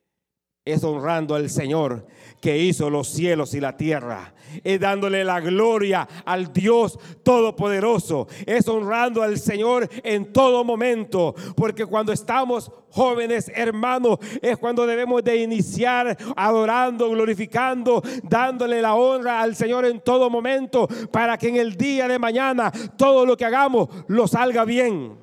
es 0.64 0.84
honrando 0.84 1.34
al 1.34 1.48
Señor 1.48 2.06
que 2.40 2.58
hizo 2.58 2.90
los 2.90 3.08
cielos 3.08 3.54
y 3.54 3.60
la 3.60 3.76
tierra. 3.76 4.34
Es 4.64 4.80
dándole 4.80 5.24
la 5.24 5.40
gloria 5.40 6.08
al 6.24 6.52
Dios 6.52 6.98
Todopoderoso. 7.22 8.28
Es 8.46 8.66
honrando 8.68 9.22
al 9.22 9.38
Señor 9.38 9.88
en 10.02 10.32
todo 10.32 10.64
momento. 10.64 11.34
Porque 11.56 11.84
cuando 11.84 12.12
estamos 12.12 12.70
jóvenes, 12.90 13.50
hermanos, 13.54 14.18
es 14.40 14.56
cuando 14.56 14.86
debemos 14.86 15.22
de 15.22 15.36
iniciar 15.36 16.16
adorando, 16.36 17.10
glorificando, 17.10 18.02
dándole 18.22 18.80
la 18.80 18.94
honra 18.94 19.40
al 19.40 19.54
Señor 19.54 19.84
en 19.84 20.00
todo 20.00 20.30
momento. 20.30 20.88
Para 21.12 21.36
que 21.36 21.48
en 21.48 21.56
el 21.56 21.76
día 21.76 22.08
de 22.08 22.18
mañana 22.18 22.72
todo 22.96 23.26
lo 23.26 23.36
que 23.36 23.44
hagamos 23.44 23.88
lo 24.06 24.26
salga 24.26 24.64
bien. 24.64 25.18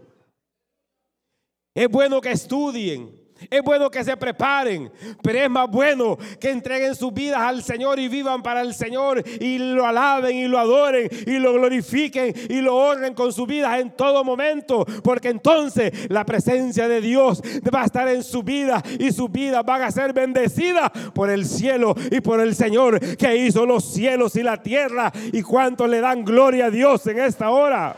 Es 1.73 1.89
bueno 1.89 2.21
que 2.21 2.31
estudien 2.31 3.24
es 3.49 3.61
bueno 3.61 3.89
que 3.89 4.03
se 4.03 4.15
preparen, 4.15 4.91
pero 5.21 5.39
es 5.39 5.49
más 5.49 5.69
bueno 5.69 6.17
que 6.39 6.49
entreguen 6.49 6.95
sus 6.95 7.13
vidas 7.13 7.41
al 7.41 7.63
Señor 7.63 7.99
y 7.99 8.07
vivan 8.07 8.41
para 8.41 8.61
el 8.61 8.73
Señor 8.73 9.23
y 9.39 9.57
lo 9.57 9.85
alaben 9.85 10.37
y 10.37 10.47
lo 10.47 10.57
adoren 10.57 11.09
y 11.25 11.37
lo 11.39 11.53
glorifiquen 11.53 12.33
y 12.49 12.61
lo 12.61 12.75
honren 12.75 13.13
con 13.13 13.33
sus 13.33 13.47
vidas 13.47 13.79
en 13.79 13.91
todo 13.91 14.23
momento, 14.23 14.85
porque 15.03 15.29
entonces 15.29 16.09
la 16.09 16.25
presencia 16.25 16.87
de 16.87 17.01
Dios 17.01 17.41
va 17.73 17.83
a 17.83 17.85
estar 17.85 18.07
en 18.07 18.23
su 18.23 18.43
vida 18.43 18.81
y 18.99 19.11
sus 19.11 19.31
vidas 19.31 19.63
van 19.65 19.81
a 19.81 19.91
ser 19.91 20.13
bendecidas 20.13 20.91
por 21.13 21.29
el 21.29 21.45
cielo 21.45 21.95
y 22.11 22.21
por 22.21 22.39
el 22.39 22.55
Señor 22.55 22.99
que 23.17 23.35
hizo 23.35 23.65
los 23.65 23.83
cielos 23.93 24.35
y 24.35 24.43
la 24.43 24.61
tierra 24.61 25.11
y 25.31 25.41
cuánto 25.41 25.87
le 25.87 25.99
dan 25.99 26.23
gloria 26.23 26.67
a 26.67 26.71
Dios 26.71 27.05
en 27.07 27.19
esta 27.19 27.49
hora. 27.49 27.95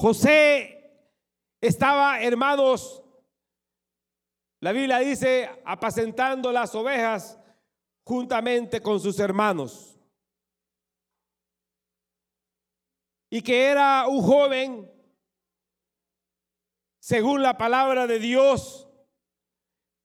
José 0.00 0.98
estaba, 1.60 2.22
hermanos, 2.22 3.02
la 4.60 4.72
Biblia 4.72 4.98
dice, 5.00 5.50
apacentando 5.62 6.50
las 6.52 6.74
ovejas 6.74 7.38
juntamente 8.02 8.80
con 8.80 8.98
sus 8.98 9.20
hermanos. 9.20 10.00
Y 13.28 13.42
que 13.42 13.66
era 13.66 14.06
un 14.08 14.22
joven, 14.22 14.90
según 16.98 17.42
la 17.42 17.58
palabra 17.58 18.06
de 18.06 18.20
Dios, 18.20 18.88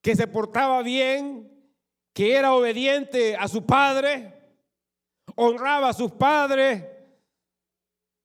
que 0.02 0.18
se 0.18 0.28
portaba 0.28 0.82
bien, 0.82 1.74
que 2.14 2.36
era 2.36 2.54
obediente 2.54 3.38
a 3.38 3.48
su 3.48 3.66
padre, 3.66 4.58
honraba 5.38 5.88
a 5.88 5.94
sus 5.94 6.12
padres 6.12 6.95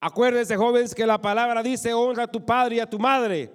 Acuérdense, 0.01 0.57
jóvenes, 0.57 0.95
que 0.95 1.05
la 1.05 1.21
palabra 1.21 1.61
dice, 1.61 1.93
honra 1.93 2.23
a 2.23 2.27
tu 2.27 2.43
padre 2.43 2.77
y 2.77 2.79
a 2.79 2.89
tu 2.89 2.97
madre 2.97 3.53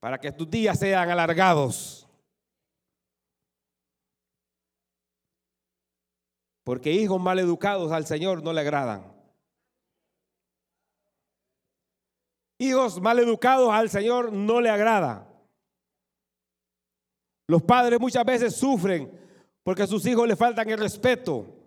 para 0.00 0.18
que 0.18 0.32
tus 0.32 0.50
días 0.50 0.78
sean 0.78 1.10
alargados. 1.10 2.08
Porque 6.64 6.90
hijos 6.90 7.20
mal 7.20 7.38
educados 7.38 7.92
al 7.92 8.06
Señor 8.06 8.42
no 8.42 8.54
le 8.54 8.62
agradan. 8.62 9.12
Hijos 12.58 12.98
mal 13.00 13.18
educados 13.18 13.70
al 13.70 13.90
Señor 13.90 14.32
no 14.32 14.62
le 14.62 14.70
agrada. 14.70 15.28
Los 17.46 17.62
padres 17.62 18.00
muchas 18.00 18.24
veces 18.24 18.56
sufren 18.56 19.20
porque 19.62 19.82
a 19.82 19.86
sus 19.86 20.06
hijos 20.06 20.26
le 20.26 20.34
faltan 20.34 20.70
el 20.70 20.78
respeto. 20.78 21.63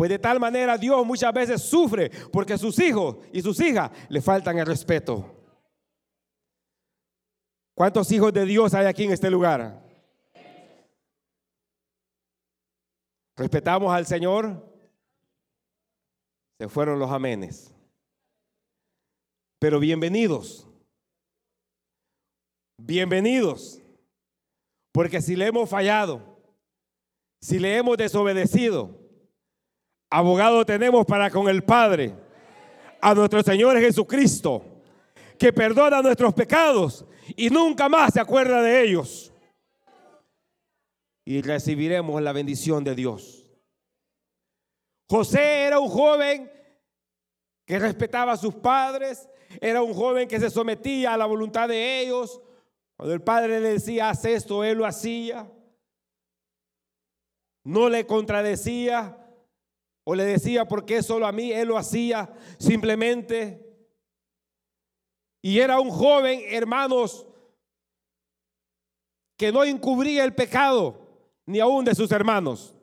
Pues 0.00 0.08
de 0.08 0.18
tal 0.18 0.40
manera 0.40 0.78
Dios 0.78 1.04
muchas 1.04 1.30
veces 1.30 1.60
sufre 1.60 2.10
porque 2.32 2.56
sus 2.56 2.78
hijos 2.78 3.18
y 3.34 3.42
sus 3.42 3.60
hijas 3.60 3.90
le 4.08 4.22
faltan 4.22 4.58
el 4.58 4.64
respeto. 4.64 5.30
¿Cuántos 7.74 8.10
hijos 8.10 8.32
de 8.32 8.46
Dios 8.46 8.72
hay 8.72 8.86
aquí 8.86 9.04
en 9.04 9.12
este 9.12 9.30
lugar? 9.30 9.86
¿Respetamos 13.36 13.92
al 13.92 14.06
Señor? 14.06 14.74
Se 16.58 16.66
fueron 16.66 16.98
los 16.98 17.10
amenes. 17.10 17.70
Pero 19.58 19.78
bienvenidos. 19.80 20.66
Bienvenidos. 22.78 23.82
Porque 24.92 25.20
si 25.20 25.36
le 25.36 25.48
hemos 25.48 25.68
fallado, 25.68 26.40
si 27.42 27.58
le 27.58 27.76
hemos 27.76 27.98
desobedecido, 27.98 29.09
abogado 30.10 30.66
tenemos 30.66 31.06
para 31.06 31.30
con 31.30 31.48
el 31.48 31.62
Padre, 31.62 32.14
a 33.00 33.14
nuestro 33.14 33.42
Señor 33.42 33.78
Jesucristo, 33.78 34.62
que 35.38 35.52
perdona 35.52 36.02
nuestros 36.02 36.34
pecados 36.34 37.06
y 37.36 37.48
nunca 37.48 37.88
más 37.88 38.12
se 38.12 38.20
acuerda 38.20 38.60
de 38.60 38.82
ellos. 38.82 39.32
Y 41.24 41.40
recibiremos 41.42 42.20
la 42.20 42.32
bendición 42.32 42.82
de 42.82 42.94
Dios. 42.94 43.46
José 45.08 45.62
era 45.62 45.78
un 45.78 45.88
joven 45.88 46.50
que 47.64 47.78
respetaba 47.78 48.32
a 48.32 48.36
sus 48.36 48.54
padres, 48.54 49.28
era 49.60 49.82
un 49.82 49.94
joven 49.94 50.28
que 50.28 50.40
se 50.40 50.50
sometía 50.50 51.14
a 51.14 51.16
la 51.16 51.26
voluntad 51.26 51.68
de 51.68 52.00
ellos. 52.00 52.40
Cuando 52.96 53.14
el 53.14 53.22
padre 53.22 53.60
le 53.60 53.72
decía, 53.74 54.10
haz 54.10 54.24
esto, 54.24 54.64
él 54.64 54.78
lo 54.78 54.86
hacía. 54.86 55.50
No 57.64 57.88
le 57.88 58.06
contradecía 58.06 59.19
o 60.10 60.14
le 60.16 60.24
decía, 60.24 60.66
¿por 60.66 60.84
qué 60.84 61.04
solo 61.04 61.24
a 61.24 61.30
mí? 61.30 61.52
Él 61.52 61.68
lo 61.68 61.78
hacía 61.78 62.34
simplemente. 62.58 63.64
Y 65.40 65.60
era 65.60 65.78
un 65.78 65.88
joven, 65.88 66.42
hermanos, 66.48 67.28
que 69.36 69.52
no 69.52 69.62
encubría 69.62 70.24
el 70.24 70.34
pecado 70.34 71.30
ni 71.46 71.60
aún 71.60 71.84
de 71.84 71.94
sus 71.94 72.10
hermanos. 72.10 72.74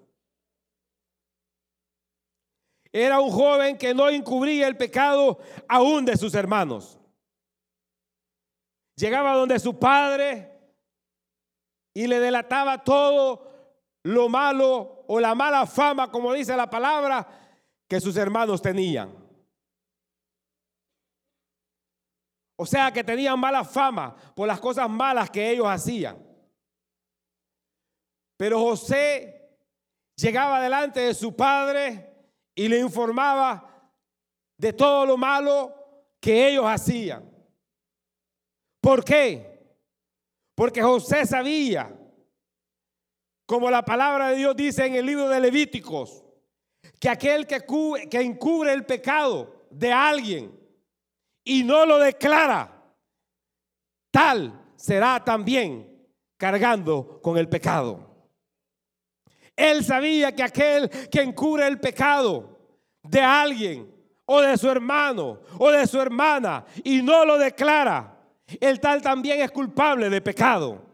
Era 2.94 3.20
un 3.20 3.30
joven 3.30 3.78
que 3.78 3.94
no 3.94 4.08
encubría 4.08 4.66
el 4.66 4.78
pecado 4.78 5.38
aún 5.68 6.06
de 6.06 6.16
sus 6.16 6.34
hermanos. 6.34 6.98
Llegaba 8.96 9.36
donde 9.36 9.60
su 9.60 9.78
padre 9.78 10.50
y 11.94 12.08
le 12.08 12.22
delataba 12.22 12.86
todo 12.86 13.52
lo 14.04 14.30
malo 14.30 14.97
o 15.08 15.20
la 15.20 15.34
mala 15.34 15.66
fama, 15.66 16.12
como 16.12 16.34
dice 16.34 16.56
la 16.56 16.70
palabra, 16.70 17.28
que 17.88 18.00
sus 18.00 18.16
hermanos 18.18 18.62
tenían. 18.62 19.16
O 22.58 22.66
sea 22.66 22.92
que 22.92 23.04
tenían 23.04 23.40
mala 23.40 23.64
fama 23.64 24.16
por 24.36 24.48
las 24.48 24.60
cosas 24.60 24.90
malas 24.90 25.30
que 25.30 25.52
ellos 25.52 25.68
hacían. 25.68 26.18
Pero 28.36 28.60
José 28.60 29.58
llegaba 30.16 30.62
delante 30.62 31.00
de 31.00 31.14
su 31.14 31.36
padre 31.36 32.14
y 32.56 32.68
le 32.68 32.80
informaba 32.80 33.92
de 34.58 34.74
todo 34.74 35.06
lo 35.06 35.18
malo 35.18 35.74
que 36.20 36.50
ellos 36.50 36.66
hacían. 36.66 37.32
¿Por 38.82 39.04
qué? 39.04 39.76
Porque 40.56 40.82
José 40.82 41.26
sabía 41.26 41.97
como 43.48 43.72
la 43.72 43.82
palabra 43.84 44.30
de 44.30 44.36
Dios 44.36 44.56
dice 44.56 44.86
en 44.86 44.96
el 44.96 45.06
libro 45.06 45.30
de 45.30 45.40
Levíticos, 45.40 46.22
que 47.00 47.10
aquel 47.10 47.48
que, 47.48 47.64
que 48.12 48.22
encubre 48.22 48.74
el 48.74 48.86
pecado 48.86 49.66
de 49.72 49.92
alguien 49.92 50.52
y 51.46 51.64
no 51.64 51.86
lo 51.86 51.98
declara, 51.98 52.84
tal 54.12 54.74
será 54.76 55.24
también 55.24 56.06
cargando 56.36 57.22
con 57.22 57.38
el 57.38 57.48
pecado. 57.48 58.30
Él 59.56 59.84
sabía 59.84 60.36
que 60.36 60.44
aquel 60.44 60.90
que 61.10 61.22
encubre 61.22 61.66
el 61.66 61.80
pecado 61.80 62.60
de 63.02 63.22
alguien 63.22 63.90
o 64.26 64.42
de 64.42 64.58
su 64.58 64.70
hermano 64.70 65.40
o 65.58 65.72
de 65.72 65.88
su 65.88 66.02
hermana 66.02 66.66
y 66.84 67.02
no 67.02 67.24
lo 67.24 67.38
declara, 67.38 68.20
el 68.60 68.82
tal 68.82 69.02
también 69.02 69.40
es 69.40 69.52
culpable 69.52 70.10
de 70.10 70.22
pecado. 70.22 70.87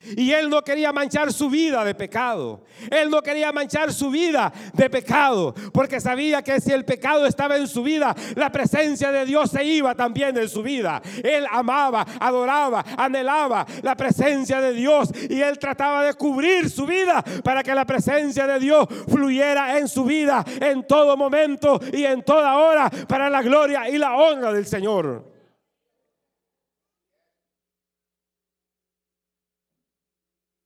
Y 0.00 0.30
él 0.30 0.48
no 0.48 0.62
quería 0.62 0.92
manchar 0.92 1.32
su 1.32 1.50
vida 1.50 1.84
de 1.84 1.92
pecado. 1.94 2.62
Él 2.88 3.10
no 3.10 3.20
quería 3.20 3.50
manchar 3.50 3.92
su 3.92 4.10
vida 4.10 4.52
de 4.72 4.88
pecado. 4.88 5.54
Porque 5.72 6.00
sabía 6.00 6.40
que 6.42 6.60
si 6.60 6.72
el 6.72 6.84
pecado 6.84 7.26
estaba 7.26 7.56
en 7.56 7.66
su 7.66 7.82
vida, 7.82 8.14
la 8.36 8.50
presencia 8.50 9.10
de 9.10 9.24
Dios 9.24 9.50
se 9.50 9.64
iba 9.64 9.96
también 9.96 10.36
en 10.36 10.48
su 10.48 10.62
vida. 10.62 11.02
Él 11.22 11.44
amaba, 11.50 12.06
adoraba, 12.20 12.84
anhelaba 12.96 13.66
la 13.82 13.96
presencia 13.96 14.60
de 14.60 14.72
Dios. 14.72 15.10
Y 15.28 15.40
él 15.40 15.58
trataba 15.58 16.04
de 16.04 16.14
cubrir 16.14 16.70
su 16.70 16.86
vida 16.86 17.24
para 17.42 17.64
que 17.64 17.74
la 17.74 17.84
presencia 17.84 18.46
de 18.46 18.60
Dios 18.60 18.86
fluyera 19.08 19.78
en 19.78 19.88
su 19.88 20.04
vida 20.04 20.44
en 20.60 20.86
todo 20.86 21.16
momento 21.16 21.80
y 21.92 22.04
en 22.04 22.22
toda 22.22 22.56
hora 22.56 22.88
para 23.08 23.28
la 23.28 23.42
gloria 23.42 23.88
y 23.88 23.98
la 23.98 24.16
honra 24.16 24.52
del 24.52 24.66
Señor. 24.66 25.37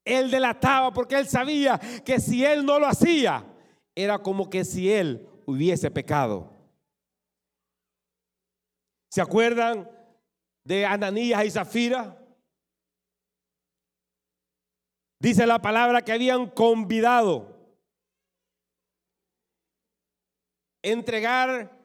Él 0.04 0.30
delataba 0.30 0.92
porque 0.92 1.16
él 1.16 1.28
sabía 1.28 1.78
que 2.04 2.18
si 2.18 2.44
él 2.44 2.64
no 2.64 2.78
lo 2.78 2.86
hacía, 2.86 3.44
era 3.94 4.18
como 4.18 4.50
que 4.50 4.64
si 4.64 4.92
él 4.92 5.28
hubiese 5.46 5.90
pecado. 5.90 6.50
¿Se 9.10 9.20
acuerdan 9.20 9.88
de 10.64 10.86
Ananías 10.86 11.44
y 11.44 11.50
Zafira? 11.50 12.18
Dice 15.20 15.46
la 15.46 15.60
palabra 15.60 16.02
que 16.02 16.12
habían 16.12 16.50
convidado 16.50 17.52
entregar 20.82 21.78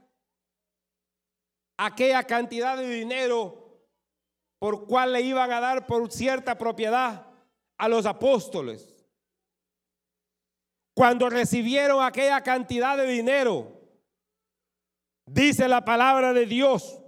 aquella 1.77 2.23
cantidad 2.23 2.77
de 2.77 2.89
dinero 2.89 3.86
por 4.60 4.88
cual 4.88 5.13
le 5.13 5.21
iban 5.21 5.51
a 5.51 5.60
dar 5.60 5.86
por 5.86 6.12
cierta 6.12 6.58
propiedad 6.58 7.27
a 7.78 7.88
los 7.88 8.06
apóstoles. 8.06 9.06
Cuando 10.96 11.30
recibieron 11.30 12.04
aquella 12.04 12.42
cantidad 12.42 12.98
de 12.98 13.06
dinero, 13.06 13.72
dice 15.26 15.68
la 15.68 15.86
palabra 15.86 16.34
de 16.34 16.46
Dios 16.46 17.00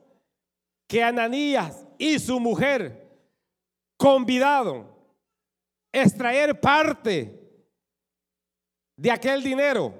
que 0.87 1.03
Ananías 1.03 1.87
y 1.97 2.19
su 2.19 2.39
mujer 2.39 3.07
convidaron 3.97 4.91
extraer 5.91 6.59
parte 6.59 7.39
de 8.95 9.11
aquel 9.11 9.43
dinero 9.43 9.93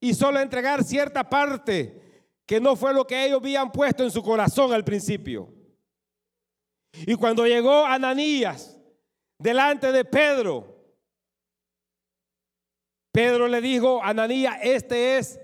y 0.00 0.14
solo 0.14 0.40
entregar 0.40 0.82
cierta 0.82 1.28
parte 1.28 2.24
que 2.46 2.60
no 2.60 2.76
fue 2.76 2.94
lo 2.94 3.06
que 3.06 3.26
ellos 3.26 3.40
habían 3.40 3.70
puesto 3.70 4.04
en 4.04 4.10
su 4.10 4.22
corazón 4.22 4.72
al 4.72 4.84
principio. 4.84 5.52
Y 6.92 7.14
cuando 7.14 7.46
llegó 7.46 7.84
Ananías 7.84 8.75
delante 9.38 9.92
de 9.92 10.04
Pedro. 10.04 10.74
Pedro 13.12 13.48
le 13.48 13.60
dijo 13.60 14.02
a 14.02 14.10
Ananía, 14.10 14.58
este 14.62 15.16
es 15.16 15.40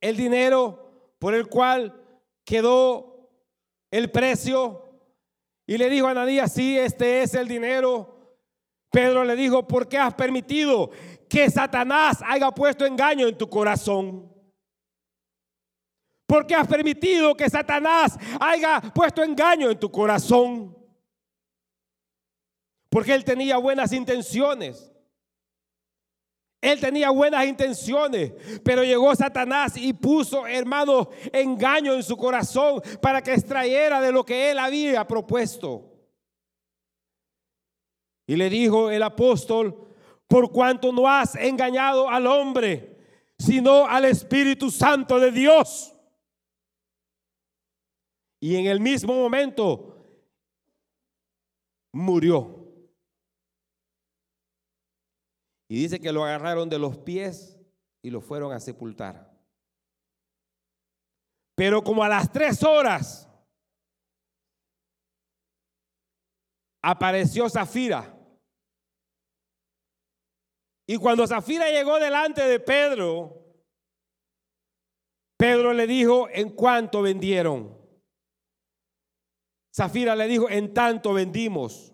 el 0.00 0.16
dinero 0.16 1.14
por 1.18 1.34
el 1.34 1.48
cual 1.48 1.98
quedó 2.44 3.30
el 3.90 4.10
precio. 4.10 4.86
Y 5.66 5.78
le 5.78 5.88
dijo 5.88 6.08
a 6.08 6.10
Ananías, 6.10 6.52
sí, 6.52 6.78
este 6.78 7.22
es 7.22 7.34
el 7.34 7.48
dinero. 7.48 8.36
Pedro 8.90 9.24
le 9.24 9.36
dijo, 9.36 9.66
¿por 9.66 9.88
qué 9.88 9.98
has 9.98 10.14
permitido 10.14 10.90
que 11.28 11.48
Satanás 11.48 12.18
haya 12.26 12.50
puesto 12.50 12.84
engaño 12.84 13.28
en 13.28 13.38
tu 13.38 13.48
corazón? 13.48 14.30
¿Por 16.26 16.46
qué 16.46 16.54
has 16.54 16.66
permitido 16.66 17.36
que 17.36 17.48
Satanás 17.48 18.18
haya 18.40 18.80
puesto 18.94 19.22
engaño 19.22 19.70
en 19.70 19.78
tu 19.78 19.90
corazón? 19.90 20.76
Porque 22.90 23.14
él 23.14 23.24
tenía 23.24 23.56
buenas 23.56 23.92
intenciones. 23.92 24.92
Él 26.60 26.78
tenía 26.78 27.08
buenas 27.10 27.46
intenciones, 27.46 28.34
pero 28.62 28.84
llegó 28.84 29.14
Satanás 29.14 29.78
y 29.78 29.94
puso, 29.94 30.46
hermano, 30.46 31.08
engaño 31.32 31.94
en 31.94 32.02
su 32.02 32.18
corazón 32.18 32.82
para 33.00 33.22
que 33.22 33.32
extrayera 33.32 33.98
de 34.02 34.12
lo 34.12 34.26
que 34.26 34.50
él 34.50 34.58
había 34.58 35.06
propuesto. 35.06 35.90
Y 38.26 38.36
le 38.36 38.50
dijo 38.50 38.90
el 38.90 39.02
apóstol, 39.02 39.88
por 40.28 40.52
cuanto 40.52 40.92
no 40.92 41.08
has 41.08 41.34
engañado 41.34 42.10
al 42.10 42.26
hombre, 42.26 42.98
sino 43.38 43.86
al 43.86 44.04
Espíritu 44.04 44.70
Santo 44.70 45.18
de 45.18 45.32
Dios. 45.32 45.94
Y 48.38 48.56
en 48.56 48.66
el 48.66 48.80
mismo 48.80 49.14
momento 49.14 49.96
murió. 51.92 52.59
Y 55.70 55.76
dice 55.76 56.00
que 56.00 56.10
lo 56.10 56.24
agarraron 56.24 56.68
de 56.68 56.80
los 56.80 56.98
pies 56.98 57.56
y 58.02 58.10
lo 58.10 58.20
fueron 58.20 58.52
a 58.52 58.58
sepultar. 58.58 59.32
Pero 61.54 61.84
como 61.84 62.02
a 62.02 62.08
las 62.08 62.32
tres 62.32 62.64
horas 62.64 63.30
apareció 66.82 67.48
Zafira. 67.48 68.18
Y 70.88 70.96
cuando 70.96 71.24
Zafira 71.24 71.70
llegó 71.70 72.00
delante 72.00 72.42
de 72.42 72.58
Pedro, 72.58 73.40
Pedro 75.36 75.72
le 75.72 75.86
dijo, 75.86 76.28
¿en 76.30 76.50
cuánto 76.50 77.00
vendieron? 77.00 77.78
Zafira 79.72 80.16
le 80.16 80.26
dijo, 80.26 80.50
en 80.50 80.74
tanto 80.74 81.12
vendimos. 81.12 81.89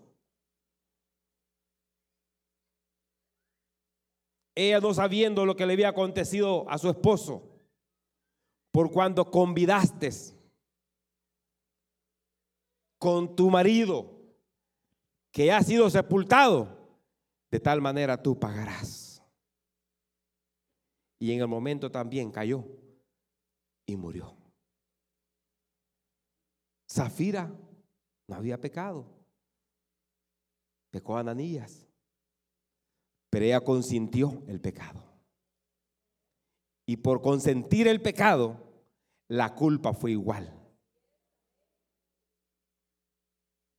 Ella 4.57 4.81
no 4.81 4.95
sabiendo 4.95 5.45
lo 5.45 5.55
que 5.55 5.67
le 5.67 5.75
había 5.75 5.91
acontecido 5.91 6.69
a 6.69 6.79
su 6.79 6.89
esposo, 6.89 7.43
por 8.73 8.91
cuando 8.91 9.31
convidaste 9.31 10.11
con 12.99 13.37
tu 13.37 13.51
marido 13.51 14.19
que 15.31 15.53
ha 15.53 15.63
sido 15.63 15.91
sepultado, 15.91 16.89
de 17.51 17.61
tal 17.61 17.83
manera 17.83 18.21
tú 18.23 18.39
pagarás. 18.41 19.23
Y 21.19 21.33
en 21.33 21.41
el 21.41 21.49
momento 21.49 21.91
también 21.91 22.31
cayó 22.31 22.65
y 23.85 23.95
murió. 23.95 24.35
Zafira 26.91 27.55
no 28.27 28.35
había 28.35 28.59
pecado. 28.59 29.07
Pecó 30.91 31.19
Ananías. 31.19 31.86
Pero 33.37 33.45
ella 33.45 33.61
consintió 33.61 34.43
el 34.47 34.63
pecado. 34.63 35.05
Y 36.87 36.97
por 36.97 37.21
consentir 37.21 37.87
el 37.87 38.01
pecado, 38.01 38.57
la 39.29 39.55
culpa 39.55 39.93
fue 39.93 40.13
igual. 40.13 40.51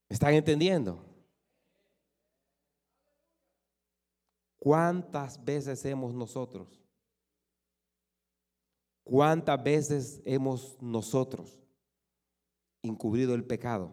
¿Me 0.08 0.14
están 0.14 0.36
entendiendo? 0.36 1.04
¿Cuántas 4.60 5.44
veces 5.44 5.84
hemos 5.86 6.14
nosotros? 6.14 6.80
¿Cuántas 9.04 9.64
veces 9.64 10.22
hemos 10.24 10.80
nosotros 10.80 11.58
encubrido 12.84 13.34
el 13.34 13.44
pecado 13.44 13.92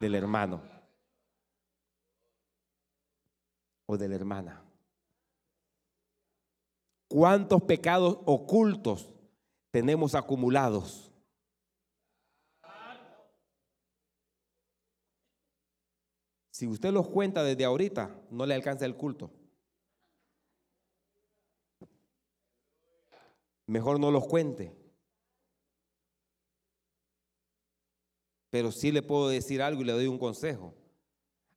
del 0.00 0.16
hermano 0.16 0.77
o 3.88 3.96
de 3.96 4.08
la 4.08 4.14
hermana? 4.14 4.64
¿Cuántos 7.08 7.62
pecados 7.62 8.18
ocultos 8.26 9.12
tenemos 9.72 10.14
acumulados? 10.14 11.10
Si 16.50 16.66
usted 16.66 16.92
los 16.92 17.08
cuenta 17.08 17.42
desde 17.42 17.64
ahorita, 17.64 18.14
no 18.30 18.46
le 18.46 18.54
alcanza 18.54 18.84
el 18.84 18.96
culto. 18.96 19.32
mejor 23.68 24.00
no 24.00 24.10
los 24.10 24.26
cuente. 24.26 24.74
Pero 28.50 28.72
sí 28.72 28.90
le 28.90 29.02
puedo 29.02 29.28
decir 29.28 29.62
algo 29.62 29.82
y 29.82 29.84
le 29.84 29.92
doy 29.92 30.06
un 30.06 30.18
consejo. 30.18 30.74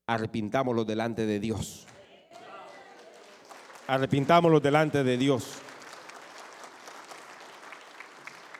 Arrepintámoslos 0.05 0.85
delante 0.85 1.25
de 1.25 1.39
Dios. 1.39 1.87
Arrepintámoslos 3.91 4.63
delante 4.63 5.03
de 5.03 5.17
Dios. 5.17 5.59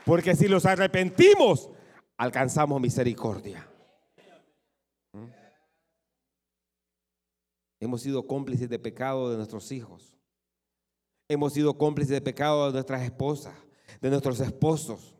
Porque 0.04 0.36
si 0.36 0.50
los 0.50 0.66
arrepentimos, 0.66 1.70
alcanzamos 2.18 2.82
misericordia. 2.82 3.66
¿Mm? 5.14 5.28
Hemos 7.80 8.02
sido 8.02 8.28
cómplices 8.28 8.68
de 8.68 8.78
pecado 8.78 9.32
de 9.32 9.38
nuestros 9.38 9.72
hijos. 9.72 10.18
Hemos 11.30 11.54
sido 11.54 11.78
cómplices 11.78 12.12
de 12.12 12.22
pecado 12.22 12.68
de 12.68 12.74
nuestras 12.74 13.02
esposas, 13.02 13.56
de 14.02 14.10
nuestros 14.10 14.38
esposos. 14.42 15.16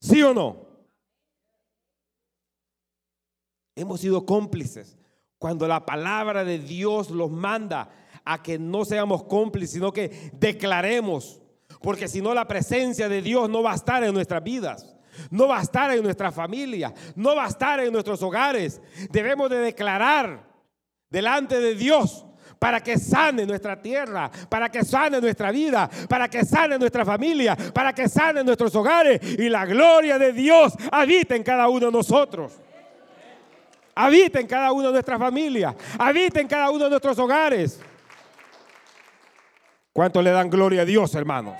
¿Sí 0.00 0.22
o 0.22 0.32
no? 0.32 0.66
Hemos 3.76 4.00
sido 4.00 4.24
cómplices 4.24 4.98
cuando 5.38 5.68
la 5.68 5.86
palabra 5.86 6.44
de 6.44 6.58
Dios 6.58 7.10
los 7.10 7.30
manda 7.30 7.88
a 8.24 8.42
que 8.42 8.58
no 8.58 8.84
seamos 8.84 9.24
cómplices, 9.24 9.72
sino 9.72 9.92
que 9.92 10.30
declaremos. 10.34 11.40
Porque 11.80 12.08
si 12.08 12.20
no, 12.20 12.34
la 12.34 12.48
presencia 12.48 13.08
de 13.08 13.22
Dios 13.22 13.48
no 13.48 13.62
va 13.62 13.72
a 13.72 13.76
estar 13.76 14.02
en 14.04 14.12
nuestras 14.12 14.42
vidas. 14.42 14.94
No 15.30 15.48
va 15.48 15.58
a 15.58 15.62
estar 15.62 15.90
en 15.90 16.02
nuestra 16.02 16.30
familia, 16.30 16.94
no 17.16 17.34
va 17.34 17.46
a 17.46 17.48
estar 17.48 17.80
en 17.80 17.92
nuestros 17.92 18.22
hogares. 18.22 18.80
Debemos 19.10 19.50
de 19.50 19.58
declarar 19.58 20.46
delante 21.10 21.60
de 21.60 21.74
Dios 21.74 22.24
para 22.58 22.80
que 22.80 22.98
sane 22.98 23.46
nuestra 23.46 23.80
tierra, 23.80 24.30
para 24.48 24.68
que 24.68 24.84
sane 24.84 25.20
nuestra 25.20 25.50
vida, 25.50 25.88
para 26.08 26.28
que 26.28 26.44
sane 26.44 26.78
nuestra 26.78 27.04
familia, 27.04 27.56
para 27.72 27.92
que 27.92 28.08
sane 28.08 28.44
nuestros 28.44 28.74
hogares 28.74 29.20
y 29.22 29.48
la 29.48 29.64
gloria 29.64 30.18
de 30.18 30.32
Dios 30.32 30.74
habita 30.90 31.34
en 31.36 31.42
cada 31.42 31.68
uno 31.68 31.86
de 31.86 31.92
nosotros. 31.92 32.52
Habita 34.00 34.38
en 34.38 34.46
cada 34.46 34.70
uno 34.70 34.86
de 34.86 34.92
nuestras 34.92 35.18
familias, 35.18 35.74
habita 35.98 36.40
en 36.40 36.46
cada 36.46 36.70
uno 36.70 36.84
de 36.84 36.90
nuestros 36.90 37.18
hogares. 37.18 37.80
¿Cuánto 39.92 40.22
le 40.22 40.30
dan 40.30 40.48
gloria 40.48 40.82
a 40.82 40.84
Dios, 40.84 41.12
hermanos? 41.16 41.58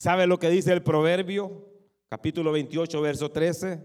¿Sabe 0.00 0.26
lo 0.26 0.40
que 0.40 0.50
dice 0.50 0.72
el 0.72 0.82
proverbio? 0.82 1.68
Capítulo 2.08 2.50
28, 2.50 3.00
verso 3.00 3.30
13. 3.30 3.80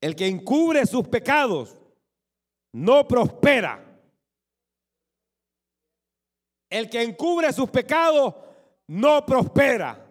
El 0.00 0.14
que 0.14 0.28
encubre 0.28 0.86
sus 0.86 1.08
pecados 1.08 1.76
no 2.72 3.08
prospera. 3.08 3.84
El 6.70 6.88
que 6.88 7.02
encubre 7.02 7.52
sus 7.52 7.68
pecados 7.70 8.36
no 8.86 9.26
prospera. 9.26 10.07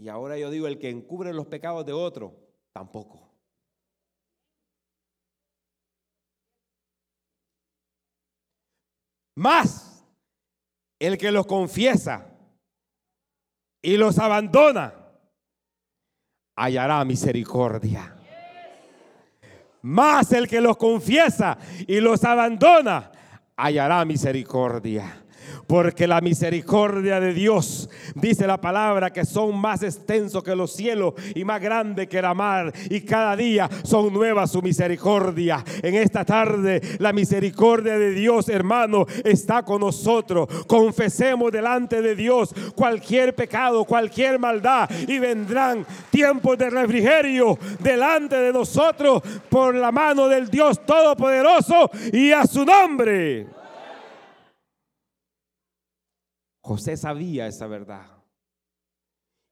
Y 0.00 0.08
ahora 0.08 0.38
yo 0.38 0.48
digo, 0.48 0.66
el 0.66 0.78
que 0.78 0.88
encubre 0.88 1.30
los 1.34 1.46
pecados 1.46 1.84
de 1.84 1.92
otro, 1.92 2.34
tampoco. 2.72 3.30
Más, 9.36 10.02
el 10.98 11.18
que 11.18 11.30
los 11.30 11.46
confiesa 11.46 12.26
y 13.82 13.98
los 13.98 14.18
abandona, 14.18 14.94
hallará 16.56 17.04
misericordia. 17.04 18.16
Más 19.82 20.32
el 20.32 20.48
que 20.48 20.62
los 20.62 20.78
confiesa 20.78 21.58
y 21.86 22.00
los 22.00 22.24
abandona 22.24 23.12
hallará 23.54 24.02
misericordia. 24.06 25.26
Porque 25.70 26.08
la 26.08 26.20
misericordia 26.20 27.20
de 27.20 27.32
Dios, 27.32 27.88
dice 28.16 28.44
la 28.44 28.60
palabra, 28.60 29.12
que 29.12 29.24
son 29.24 29.56
más 29.56 29.84
extensos 29.84 30.42
que 30.42 30.56
los 30.56 30.72
cielos 30.72 31.14
y 31.32 31.44
más 31.44 31.60
grandes 31.60 32.08
que 32.08 32.20
la 32.20 32.34
mar. 32.34 32.72
Y 32.90 33.02
cada 33.02 33.36
día 33.36 33.70
son 33.84 34.12
nuevas 34.12 34.50
su 34.50 34.62
misericordia. 34.62 35.64
En 35.80 35.94
esta 35.94 36.24
tarde 36.24 36.80
la 36.98 37.12
misericordia 37.12 37.96
de 37.96 38.10
Dios, 38.10 38.48
hermano, 38.48 39.06
está 39.22 39.64
con 39.64 39.82
nosotros. 39.82 40.48
Confesemos 40.66 41.52
delante 41.52 42.02
de 42.02 42.16
Dios 42.16 42.52
cualquier 42.74 43.36
pecado, 43.36 43.84
cualquier 43.84 44.40
maldad. 44.40 44.90
Y 45.06 45.20
vendrán 45.20 45.86
tiempos 46.10 46.58
de 46.58 46.68
refrigerio 46.68 47.56
delante 47.78 48.34
de 48.34 48.52
nosotros 48.52 49.22
por 49.48 49.76
la 49.76 49.92
mano 49.92 50.26
del 50.26 50.50
Dios 50.50 50.84
Todopoderoso 50.84 51.92
y 52.12 52.32
a 52.32 52.44
su 52.44 52.64
nombre. 52.64 53.59
José 56.70 56.96
sabía 56.96 57.48
esa 57.48 57.66
verdad. 57.66 58.06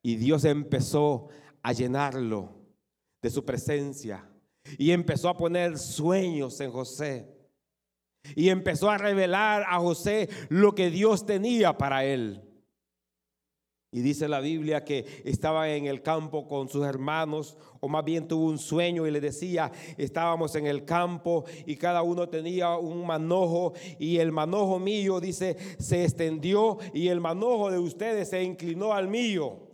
Y 0.04 0.14
Dios 0.14 0.44
empezó 0.44 1.26
a 1.62 1.72
llenarlo 1.72 2.54
de 3.20 3.28
su 3.28 3.44
presencia. 3.44 4.30
Y 4.78 4.92
empezó 4.92 5.28
a 5.28 5.36
poner 5.36 5.78
sueños 5.78 6.60
en 6.60 6.70
José. 6.70 7.36
Y 8.36 8.50
empezó 8.50 8.88
a 8.88 8.98
revelar 8.98 9.64
a 9.66 9.80
José 9.80 10.28
lo 10.48 10.76
que 10.76 10.90
Dios 10.90 11.26
tenía 11.26 11.76
para 11.76 12.04
él. 12.04 12.47
Y 13.90 14.00
dice 14.02 14.28
la 14.28 14.40
Biblia 14.40 14.84
que 14.84 15.06
estaba 15.24 15.70
en 15.70 15.86
el 15.86 16.02
campo 16.02 16.46
con 16.46 16.68
sus 16.68 16.84
hermanos, 16.84 17.56
o 17.80 17.88
más 17.88 18.04
bien 18.04 18.28
tuvo 18.28 18.44
un 18.44 18.58
sueño 18.58 19.06
y 19.06 19.10
le 19.10 19.20
decía, 19.20 19.72
estábamos 19.96 20.54
en 20.56 20.66
el 20.66 20.84
campo 20.84 21.44
y 21.64 21.76
cada 21.76 22.02
uno 22.02 22.28
tenía 22.28 22.76
un 22.76 23.06
manojo 23.06 23.72
y 23.98 24.18
el 24.18 24.30
manojo 24.30 24.78
mío, 24.78 25.20
dice, 25.20 25.56
se 25.78 26.04
extendió 26.04 26.76
y 26.92 27.08
el 27.08 27.20
manojo 27.20 27.70
de 27.70 27.78
ustedes 27.78 28.28
se 28.28 28.42
inclinó 28.42 28.92
al 28.92 29.08
mío. 29.08 29.67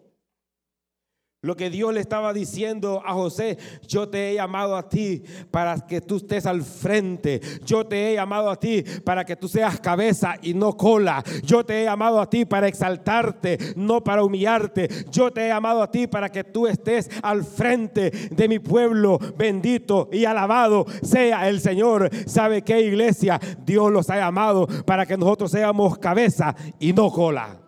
Lo 1.45 1.59
que 1.59 1.69
Dios 1.69 1.93
le 1.93 2.01
estaba 2.01 2.33
diciendo 2.33 3.03
a 3.05 3.13
José, 3.13 3.59
yo 3.87 4.09
te 4.09 4.31
he 4.31 4.35
llamado 4.35 4.79
a 4.79 4.89
ti 4.89 5.23
para 5.51 5.79
que 5.87 6.01
tú 6.01 6.17
estés 6.17 6.47
al 6.47 6.63
frente. 6.63 7.39
Yo 7.67 7.85
te 7.85 8.09
he 8.09 8.15
llamado 8.15 8.49
a 8.49 8.59
ti 8.59 8.83
para 9.05 9.27
que 9.27 9.37
tú 9.37 9.47
seas 9.47 9.79
cabeza 9.79 10.37
y 10.41 10.55
no 10.55 10.75
cola. 10.75 11.23
Yo 11.43 11.63
te 11.63 11.83
he 11.83 11.85
llamado 11.85 12.19
a 12.19 12.31
ti 12.31 12.47
para 12.47 12.67
exaltarte, 12.67 13.59
no 13.77 14.03
para 14.03 14.25
humillarte. 14.25 14.89
Yo 15.11 15.31
te 15.31 15.45
he 15.45 15.49
llamado 15.49 15.83
a 15.83 15.91
ti 15.91 16.07
para 16.07 16.31
que 16.31 16.45
tú 16.45 16.67
estés 16.67 17.11
al 17.23 17.45
frente 17.45 18.11
de 18.31 18.49
mi 18.49 18.59
pueblo. 18.59 19.19
Bendito 19.37 20.09
y 20.11 20.25
alabado 20.25 20.87
sea 21.03 21.47
el 21.51 21.61
Señor. 21.61 22.09
¿Sabe 22.25 22.63
qué 22.63 22.81
iglesia? 22.81 23.39
Dios 23.67 23.93
los 23.93 24.09
ha 24.09 24.17
llamado 24.17 24.67
para 24.87 25.05
que 25.05 25.19
nosotros 25.19 25.51
seamos 25.51 25.99
cabeza 25.99 26.57
y 26.79 26.95
no 26.95 27.11
cola. 27.11 27.64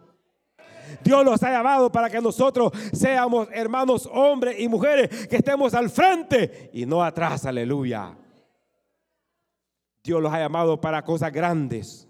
Dios 1.02 1.24
los 1.24 1.42
ha 1.42 1.50
llamado 1.50 1.90
para 1.90 2.10
que 2.10 2.20
nosotros 2.20 2.72
seamos 2.92 3.48
hermanos, 3.52 4.08
hombres 4.12 4.58
y 4.58 4.68
mujeres, 4.68 5.26
que 5.28 5.36
estemos 5.36 5.74
al 5.74 5.90
frente 5.90 6.70
y 6.72 6.86
no 6.86 7.02
atrás, 7.02 7.46
aleluya. 7.46 8.16
Dios 10.02 10.22
los 10.22 10.32
ha 10.32 10.38
llamado 10.38 10.80
para 10.80 11.02
cosas 11.02 11.32
grandes. 11.32 12.05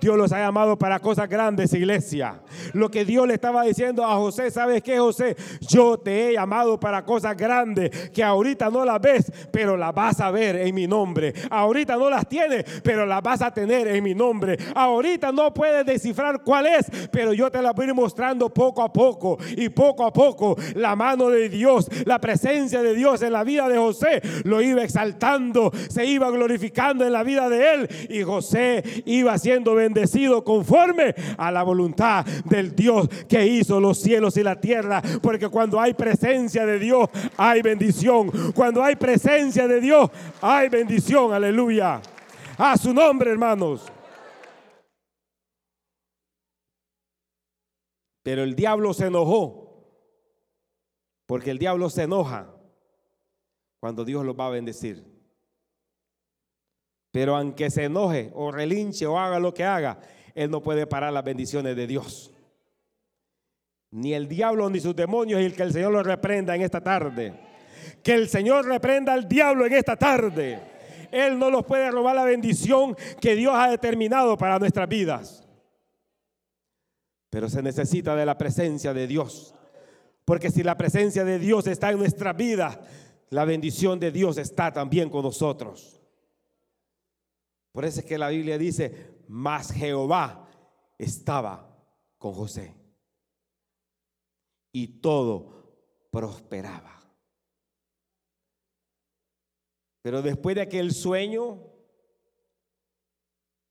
Dios 0.00 0.16
los 0.16 0.32
ha 0.32 0.38
llamado 0.38 0.78
para 0.78 0.98
cosas 0.98 1.28
grandes, 1.28 1.74
iglesia. 1.74 2.40
Lo 2.72 2.90
que 2.90 3.04
Dios 3.04 3.28
le 3.28 3.34
estaba 3.34 3.64
diciendo 3.64 4.04
a 4.04 4.16
José, 4.16 4.50
¿sabes 4.50 4.82
qué, 4.82 4.98
José? 4.98 5.36
Yo 5.60 5.98
te 5.98 6.28
he 6.28 6.32
llamado 6.32 6.80
para 6.80 7.04
cosas 7.04 7.36
grandes 7.36 8.10
que 8.10 8.24
ahorita 8.24 8.70
no 8.70 8.84
las 8.84 9.00
ves, 9.00 9.30
pero 9.52 9.76
las 9.76 9.94
vas 9.94 10.20
a 10.20 10.30
ver 10.30 10.56
en 10.56 10.74
mi 10.74 10.86
nombre. 10.86 11.34
Ahorita 11.50 11.96
no 11.96 12.08
las 12.08 12.26
tienes, 12.26 12.64
pero 12.82 13.04
las 13.04 13.22
vas 13.22 13.42
a 13.42 13.52
tener 13.52 13.88
en 13.88 14.02
mi 14.02 14.14
nombre. 14.14 14.56
Ahorita 14.74 15.32
no 15.32 15.52
puedes 15.52 15.84
descifrar 15.84 16.42
cuál 16.42 16.66
es, 16.66 16.86
pero 17.12 17.34
yo 17.34 17.50
te 17.50 17.60
la 17.60 17.72
voy 17.72 17.84
a 17.84 17.88
ir 17.88 17.94
mostrando 17.94 18.48
poco 18.48 18.82
a 18.82 18.90
poco. 18.90 19.38
Y 19.56 19.68
poco 19.68 20.06
a 20.06 20.12
poco 20.12 20.56
la 20.76 20.96
mano 20.96 21.28
de 21.28 21.50
Dios, 21.50 21.88
la 22.06 22.18
presencia 22.18 22.82
de 22.82 22.94
Dios 22.94 23.20
en 23.20 23.34
la 23.34 23.44
vida 23.44 23.68
de 23.68 23.76
José 23.76 24.22
lo 24.44 24.62
iba 24.62 24.82
exaltando, 24.82 25.70
se 25.90 26.06
iba 26.06 26.30
glorificando 26.30 27.04
en 27.04 27.12
la 27.12 27.22
vida 27.22 27.50
de 27.50 27.74
él. 27.74 27.88
Y 28.08 28.22
José 28.22 28.82
iba 29.04 29.36
siendo 29.36 29.74
bendecido 29.74 29.89
bendecido 29.92 30.44
conforme 30.44 31.14
a 31.36 31.50
la 31.50 31.62
voluntad 31.62 32.24
del 32.44 32.74
Dios 32.74 33.08
que 33.28 33.44
hizo 33.46 33.80
los 33.80 33.98
cielos 33.98 34.36
y 34.36 34.42
la 34.42 34.60
tierra. 34.60 35.02
Porque 35.20 35.48
cuando 35.48 35.80
hay 35.80 35.94
presencia 35.94 36.64
de 36.64 36.78
Dios, 36.78 37.08
hay 37.36 37.60
bendición. 37.62 38.30
Cuando 38.54 38.82
hay 38.82 38.96
presencia 38.96 39.66
de 39.66 39.80
Dios, 39.80 40.10
hay 40.40 40.68
bendición. 40.68 41.32
Aleluya. 41.32 42.00
A 42.56 42.76
su 42.76 42.94
nombre, 42.94 43.30
hermanos. 43.30 43.86
Pero 48.22 48.42
el 48.42 48.54
diablo 48.54 48.94
se 48.94 49.06
enojó. 49.06 49.60
Porque 51.26 51.50
el 51.50 51.58
diablo 51.58 51.90
se 51.90 52.02
enoja 52.02 52.54
cuando 53.80 54.04
Dios 54.04 54.24
los 54.24 54.38
va 54.38 54.46
a 54.46 54.50
bendecir. 54.50 55.09
Pero 57.10 57.36
aunque 57.36 57.70
se 57.70 57.84
enoje 57.84 58.30
o 58.34 58.52
relinche 58.52 59.06
o 59.06 59.18
haga 59.18 59.38
lo 59.38 59.52
que 59.52 59.64
haga, 59.64 59.98
él 60.34 60.50
no 60.50 60.62
puede 60.62 60.86
parar 60.86 61.12
las 61.12 61.24
bendiciones 61.24 61.76
de 61.76 61.86
Dios. 61.86 62.30
Ni 63.90 64.14
el 64.14 64.28
diablo 64.28 64.70
ni 64.70 64.78
sus 64.78 64.94
demonios 64.94 65.40
y 65.40 65.44
el 65.44 65.54
que 65.54 65.64
el 65.64 65.72
Señor 65.72 65.92
lo 65.92 66.02
reprenda 66.02 66.54
en 66.54 66.62
esta 66.62 66.80
tarde. 66.80 67.34
Que 68.02 68.14
el 68.14 68.28
Señor 68.28 68.66
reprenda 68.66 69.12
al 69.12 69.28
diablo 69.28 69.66
en 69.66 69.72
esta 69.72 69.96
tarde. 69.96 70.60
Él 71.10 71.38
no 71.38 71.50
nos 71.50 71.64
puede 71.64 71.90
robar 71.90 72.14
la 72.14 72.24
bendición 72.24 72.96
que 73.20 73.34
Dios 73.34 73.52
ha 73.56 73.68
determinado 73.68 74.36
para 74.36 74.60
nuestras 74.60 74.88
vidas. 74.88 75.44
Pero 77.30 77.48
se 77.48 77.62
necesita 77.62 78.14
de 78.14 78.26
la 78.26 78.38
presencia 78.38 78.94
de 78.94 79.08
Dios. 79.08 79.54
Porque 80.24 80.50
si 80.52 80.62
la 80.62 80.76
presencia 80.76 81.24
de 81.24 81.40
Dios 81.40 81.66
está 81.66 81.90
en 81.90 81.98
nuestra 81.98 82.32
vida, 82.32 82.80
la 83.30 83.44
bendición 83.44 83.98
de 83.98 84.12
Dios 84.12 84.38
está 84.38 84.72
también 84.72 85.10
con 85.10 85.24
nosotros. 85.24 85.99
Por 87.72 87.84
eso 87.84 88.00
es 88.00 88.06
que 88.06 88.18
la 88.18 88.28
Biblia 88.28 88.58
dice, 88.58 89.22
mas 89.28 89.72
Jehová 89.72 90.48
estaba 90.98 91.78
con 92.18 92.32
José. 92.34 92.74
Y 94.72 95.00
todo 95.00 96.08
prosperaba. 96.10 97.00
Pero 100.02 100.22
después 100.22 100.56
de 100.56 100.62
aquel 100.62 100.92
sueño, 100.92 101.62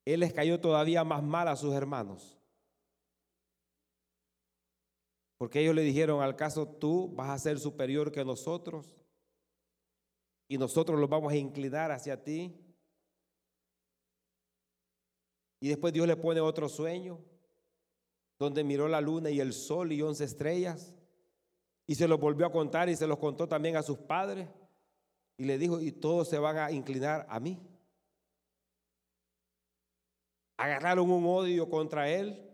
él 0.06 0.22
les 0.22 0.34
cayó 0.34 0.60
todavía 0.60 1.04
más 1.04 1.24
mal 1.24 1.48
a 1.48 1.56
sus 1.56 1.74
hermanos. 1.74 2.38
Porque 5.38 5.62
ellos 5.62 5.76
le 5.76 5.84
dijeron, 5.84 6.22
al 6.22 6.36
caso 6.36 6.68
tú 6.68 7.14
vas 7.16 7.30
a 7.30 7.40
ser 7.40 7.60
superior 7.60 8.12
que 8.12 8.26
nosotros 8.26 9.00
y 10.50 10.58
nosotros 10.58 11.00
los 11.00 11.10
vamos 11.10 11.32
a 11.32 11.38
inclinar 11.38 11.92
hacia 11.92 12.24
ti. 12.24 12.69
Y 15.60 15.68
después 15.68 15.94
Dios 15.94 16.08
le 16.08 16.16
pone 16.16 16.40
otro 16.40 16.70
sueño, 16.70 17.20
donde 18.38 18.64
miró 18.64 18.88
la 18.88 19.02
luna 19.02 19.30
y 19.30 19.40
el 19.40 19.54
sol 19.54 19.92
y 19.92 20.02
once 20.02 20.24
estrellas. 20.24 20.94
Y 21.86 21.96
se 21.96 22.08
los 22.08 22.20
volvió 22.20 22.46
a 22.46 22.52
contar 22.52 22.88
y 22.88 22.96
se 22.96 23.08
los 23.08 23.18
contó 23.18 23.48
también 23.48 23.76
a 23.76 23.84
sus 23.84 23.98
padres. 23.98 24.48
Y 25.38 25.46
le 25.46 25.58
dijo, 25.58 25.82
y 25.82 25.92
todos 25.92 26.30
se 26.30 26.38
van 26.38 26.58
a 26.58 26.72
inclinar 26.72 27.26
a 27.30 27.40
mí. 27.40 27.60
Agarraron 30.58 31.10
un 31.10 31.26
odio 31.26 31.70
contra 31.70 32.10
él. 32.10 32.46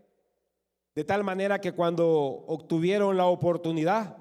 De 0.96 1.04
tal 1.04 1.24
manera 1.24 1.60
que 1.60 1.74
cuando 1.74 2.08
obtuvieron 2.08 3.18
la 3.18 3.26
oportunidad, 3.26 4.18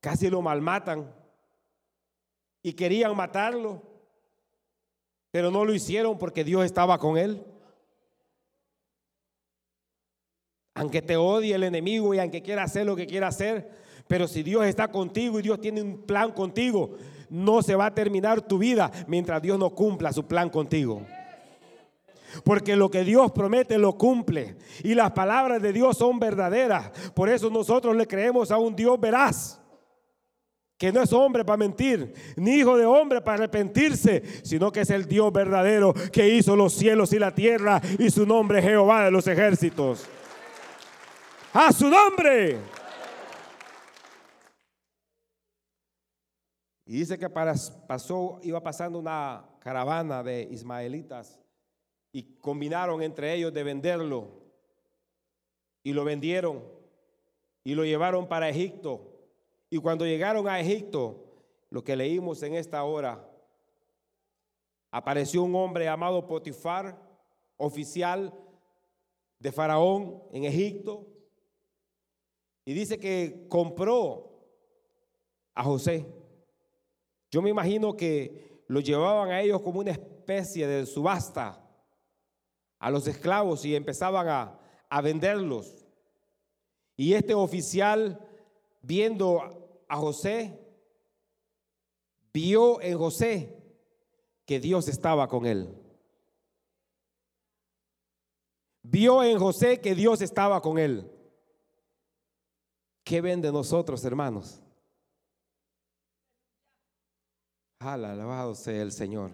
casi 0.00 0.30
lo 0.30 0.40
malmatan. 0.42 1.12
Y 2.62 2.72
querían 2.72 3.14
matarlo. 3.14 3.82
Pero 5.30 5.50
no 5.50 5.64
lo 5.64 5.74
hicieron 5.74 6.18
porque 6.18 6.42
Dios 6.42 6.64
estaba 6.64 6.98
con 6.98 7.18
él. 7.18 7.44
Aunque 10.80 11.02
te 11.02 11.14
odie 11.14 11.54
el 11.54 11.64
enemigo 11.64 12.14
y 12.14 12.18
aunque 12.18 12.40
quiera 12.40 12.62
hacer 12.62 12.86
lo 12.86 12.96
que 12.96 13.06
quiera 13.06 13.28
hacer, 13.28 13.68
pero 14.08 14.26
si 14.26 14.42
Dios 14.42 14.64
está 14.64 14.88
contigo 14.88 15.38
y 15.38 15.42
Dios 15.42 15.60
tiene 15.60 15.82
un 15.82 16.06
plan 16.06 16.32
contigo, 16.32 16.92
no 17.28 17.60
se 17.62 17.74
va 17.74 17.84
a 17.84 17.94
terminar 17.94 18.40
tu 18.40 18.56
vida 18.56 18.90
mientras 19.06 19.42
Dios 19.42 19.58
no 19.58 19.74
cumpla 19.74 20.10
su 20.10 20.26
plan 20.26 20.48
contigo. 20.48 21.02
Porque 22.44 22.76
lo 22.76 22.90
que 22.90 23.04
Dios 23.04 23.30
promete 23.30 23.76
lo 23.76 23.98
cumple. 23.98 24.56
Y 24.82 24.94
las 24.94 25.10
palabras 25.10 25.60
de 25.60 25.74
Dios 25.74 25.98
son 25.98 26.18
verdaderas. 26.18 26.88
Por 27.14 27.28
eso 27.28 27.50
nosotros 27.50 27.94
le 27.94 28.06
creemos 28.06 28.50
a 28.50 28.56
un 28.56 28.74
Dios 28.74 28.98
veraz. 28.98 29.60
Que 30.78 30.90
no 30.92 31.02
es 31.02 31.12
hombre 31.12 31.44
para 31.44 31.58
mentir, 31.58 32.14
ni 32.36 32.52
hijo 32.52 32.78
de 32.78 32.86
hombre 32.86 33.20
para 33.20 33.34
arrepentirse, 33.34 34.22
sino 34.42 34.72
que 34.72 34.80
es 34.80 34.88
el 34.88 35.04
Dios 35.04 35.30
verdadero 35.30 35.92
que 36.10 36.26
hizo 36.30 36.56
los 36.56 36.72
cielos 36.72 37.12
y 37.12 37.18
la 37.18 37.34
tierra 37.34 37.82
y 37.98 38.08
su 38.08 38.24
nombre 38.24 38.62
Jehová 38.62 39.04
de 39.04 39.10
los 39.10 39.26
ejércitos. 39.26 40.08
A 41.52 41.72
su 41.72 41.88
nombre. 41.88 42.60
Y 46.86 46.92
dice 46.92 47.18
que 47.18 47.28
pasó, 47.28 48.38
iba 48.42 48.62
pasando 48.62 48.98
una 48.98 49.44
caravana 49.58 50.22
de 50.22 50.42
ismaelitas 50.42 51.40
y 52.12 52.22
combinaron 52.38 53.02
entre 53.02 53.34
ellos 53.34 53.52
de 53.52 53.64
venderlo. 53.64 54.28
Y 55.82 55.92
lo 55.92 56.04
vendieron 56.04 56.62
y 57.64 57.74
lo 57.74 57.84
llevaron 57.84 58.28
para 58.28 58.48
Egipto. 58.48 59.18
Y 59.70 59.78
cuando 59.78 60.06
llegaron 60.06 60.48
a 60.48 60.60
Egipto, 60.60 61.44
lo 61.68 61.82
que 61.82 61.96
leímos 61.96 62.42
en 62.44 62.54
esta 62.54 62.84
hora, 62.84 63.28
apareció 64.92 65.42
un 65.42 65.54
hombre 65.56 65.84
llamado 65.84 66.26
Potifar, 66.28 66.96
oficial 67.56 68.32
de 69.38 69.50
Faraón 69.50 70.22
en 70.32 70.44
Egipto, 70.44 71.06
y 72.70 72.72
dice 72.72 73.00
que 73.00 73.48
compró 73.48 74.30
a 75.56 75.64
José. 75.64 76.06
Yo 77.28 77.42
me 77.42 77.50
imagino 77.50 77.96
que 77.96 78.62
lo 78.68 78.78
llevaban 78.78 79.32
a 79.32 79.40
ellos 79.40 79.60
como 79.60 79.80
una 79.80 79.90
especie 79.90 80.68
de 80.68 80.86
subasta 80.86 81.68
a 82.78 82.90
los 82.92 83.08
esclavos 83.08 83.64
y 83.64 83.74
empezaban 83.74 84.28
a, 84.28 84.60
a 84.88 85.00
venderlos. 85.00 85.84
Y 86.96 87.14
este 87.14 87.34
oficial, 87.34 88.24
viendo 88.82 89.82
a 89.88 89.96
José, 89.96 90.56
vio 92.32 92.80
en 92.80 92.96
José 92.96 93.52
que 94.46 94.60
Dios 94.60 94.86
estaba 94.86 95.26
con 95.26 95.44
él. 95.44 95.76
Vio 98.82 99.24
en 99.24 99.40
José 99.40 99.80
que 99.80 99.96
Dios 99.96 100.22
estaba 100.22 100.62
con 100.62 100.78
él. 100.78 101.10
¿Qué 103.10 103.20
ven 103.20 103.40
de 103.40 103.50
nosotros, 103.50 104.04
hermanos? 104.04 104.62
Alabado 107.80 108.54
sea 108.54 108.80
el 108.80 108.92
Señor. 108.92 109.32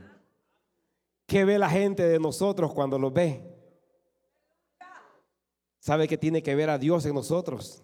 ¿Qué 1.26 1.44
ve 1.44 1.58
la 1.58 1.68
gente 1.68 2.02
de 2.02 2.18
nosotros 2.18 2.72
cuando 2.72 2.98
los 2.98 3.12
ve? 3.12 3.54
¿Sabe 5.78 6.08
que 6.08 6.16
tiene 6.16 6.42
que 6.42 6.54
ver 6.54 6.70
a 6.70 6.78
Dios 6.78 7.04
en 7.04 7.14
nosotros? 7.14 7.82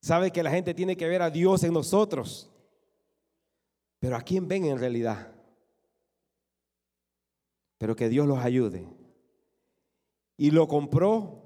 sabe 0.00 0.30
que 0.30 0.44
la 0.44 0.52
gente 0.52 0.72
tiene 0.72 0.96
que 0.96 1.08
ver 1.08 1.20
a 1.20 1.30
Dios 1.30 1.64
en 1.64 1.72
nosotros. 1.72 2.48
Pero 3.98 4.14
¿a 4.14 4.20
quién 4.20 4.46
ven 4.46 4.66
en 4.66 4.78
realidad? 4.78 5.32
Pero 7.76 7.96
que 7.96 8.08
Dios 8.08 8.28
los 8.28 8.38
ayude. 8.38 8.86
Y 10.36 10.52
lo 10.52 10.68
compró 10.68 11.42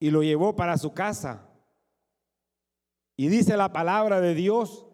y 0.00 0.10
lo 0.10 0.24
llevó 0.24 0.56
para 0.56 0.76
su 0.76 0.92
casa. 0.92 1.46
Y 3.20 3.28
dice 3.28 3.54
la 3.54 3.70
palabra 3.70 4.18
de 4.18 4.34
Dios 4.34 4.86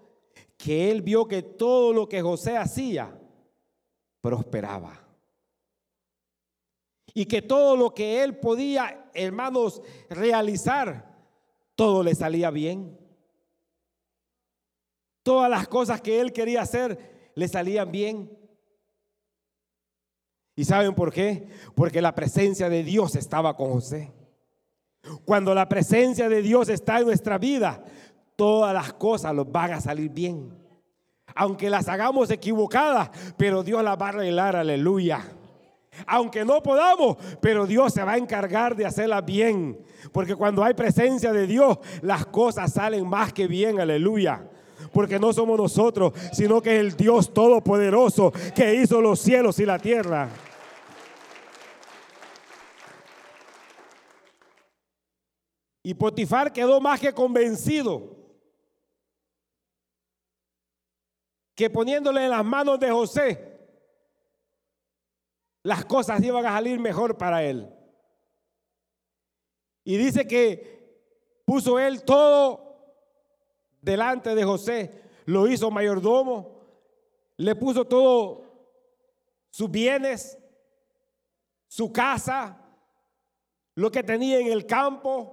que 0.57 0.91
él 0.91 1.01
vio 1.01 1.29
que 1.29 1.43
todo 1.43 1.93
lo 1.93 2.09
que 2.09 2.23
José 2.23 2.57
hacía 2.57 3.17
prosperaba. 4.21 5.01
Y 7.15 7.27
que 7.27 7.41
todo 7.41 7.77
lo 7.77 7.95
que 7.95 8.25
él 8.25 8.37
podía, 8.37 9.09
hermanos, 9.15 9.81
realizar, 10.11 11.17
todo 11.77 12.03
le 12.03 12.17
salía 12.17 12.51
bien. 12.51 12.99
Todas 15.23 15.49
las 15.49 15.69
cosas 15.69 16.01
que 16.01 16.21
él 16.21 16.33
quería 16.33 16.63
hacer 16.63 17.31
le 17.37 17.47
salían 17.47 17.93
bien. 17.93 18.37
¿Y 20.57 20.65
saben 20.65 20.97
por 20.97 21.13
qué? 21.13 21.47
Porque 21.77 22.03
la 22.03 22.17
presencia 22.17 22.69
de 22.69 22.83
Dios 22.83 23.15
estaba 23.15 23.57
con 23.57 23.71
José. 23.71 24.13
Cuando 25.25 25.55
la 25.55 25.69
presencia 25.69 26.29
de 26.29 26.43
Dios 26.43 26.69
está 26.69 26.99
en 26.99 27.07
nuestra 27.07 27.39
vida, 27.39 27.85
todas 28.37 28.73
las 28.75 28.93
cosas 28.93 29.35
nos 29.35 29.51
van 29.51 29.73
a 29.73 29.81
salir 29.81 30.11
bien. 30.11 30.53
Aunque 31.35 31.69
las 31.69 31.89
hagamos 31.89 32.31
equivocadas, 32.31 33.11
pero 33.37 33.63
Dios 33.63 33.83
las 33.83 34.01
va 34.01 34.07
a 34.07 34.09
arreglar, 34.11 34.57
aleluya. 34.57 35.25
Aunque 36.07 36.45
no 36.45 36.63
podamos, 36.63 37.17
pero 37.41 37.67
Dios 37.67 37.93
se 37.93 38.05
va 38.05 38.13
a 38.13 38.19
encargar 38.19 38.77
de 38.77 38.87
hacerlas 38.87 39.25
bien. 39.25 39.79
Porque 40.13 40.37
cuando 40.37 40.63
hay 40.63 40.75
presencia 40.75 41.33
de 41.33 41.47
Dios, 41.47 41.79
las 42.03 42.27
cosas 42.27 42.73
salen 42.73 43.09
más 43.09 43.33
que 43.33 43.47
bien, 43.47 43.81
aleluya. 43.81 44.49
Porque 44.93 45.19
no 45.19 45.33
somos 45.33 45.59
nosotros, 45.59 46.13
sino 46.33 46.61
que 46.61 46.77
es 46.77 46.81
el 46.81 46.97
Dios 46.97 47.33
Todopoderoso 47.33 48.33
que 48.55 48.75
hizo 48.75 49.01
los 49.01 49.21
cielos 49.21 49.59
y 49.59 49.67
la 49.67 49.79
tierra. 49.79 50.29
Y 55.83 55.95
Potifar 55.95 56.53
quedó 56.53 56.81
más 56.81 57.01
que 57.01 57.13
convencido 57.13 58.16
que 61.57 61.71
poniéndole 61.71 62.25
en 62.25 62.31
las 62.31 62.45
manos 62.45 62.79
de 62.79 62.91
José, 62.91 63.59
las 65.63 65.85
cosas 65.87 66.23
iban 66.23 66.45
a 66.45 66.53
salir 66.53 66.79
mejor 66.79 67.17
para 67.17 67.43
él. 67.43 67.69
Y 69.83 69.97
dice 69.97 70.29
que 70.29 71.01
puso 71.47 71.79
él 71.81 72.05
todo 72.05 72.95
delante 73.81 74.35
de 74.35 74.45
José, 74.45 75.03
lo 75.25 75.49
hizo 75.49 75.71
mayordomo, 75.71 76.61
le 77.39 77.57
puso 77.57 77.87
todo 77.87 78.45
sus 79.49 79.71
bienes, 79.71 80.39
su 81.69 81.91
casa, 81.91 82.63
lo 83.75 83.91
que 83.91 84.03
tenía 84.03 84.39
en 84.41 84.49
el 84.49 84.67
campo, 84.67 85.33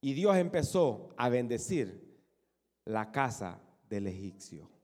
y 0.00 0.14
Dios 0.14 0.36
empezó 0.36 1.10
a 1.18 1.28
bendecir 1.28 2.18
la 2.86 3.12
casa 3.12 3.60
del 3.88 4.06
egipcio. 4.06 4.75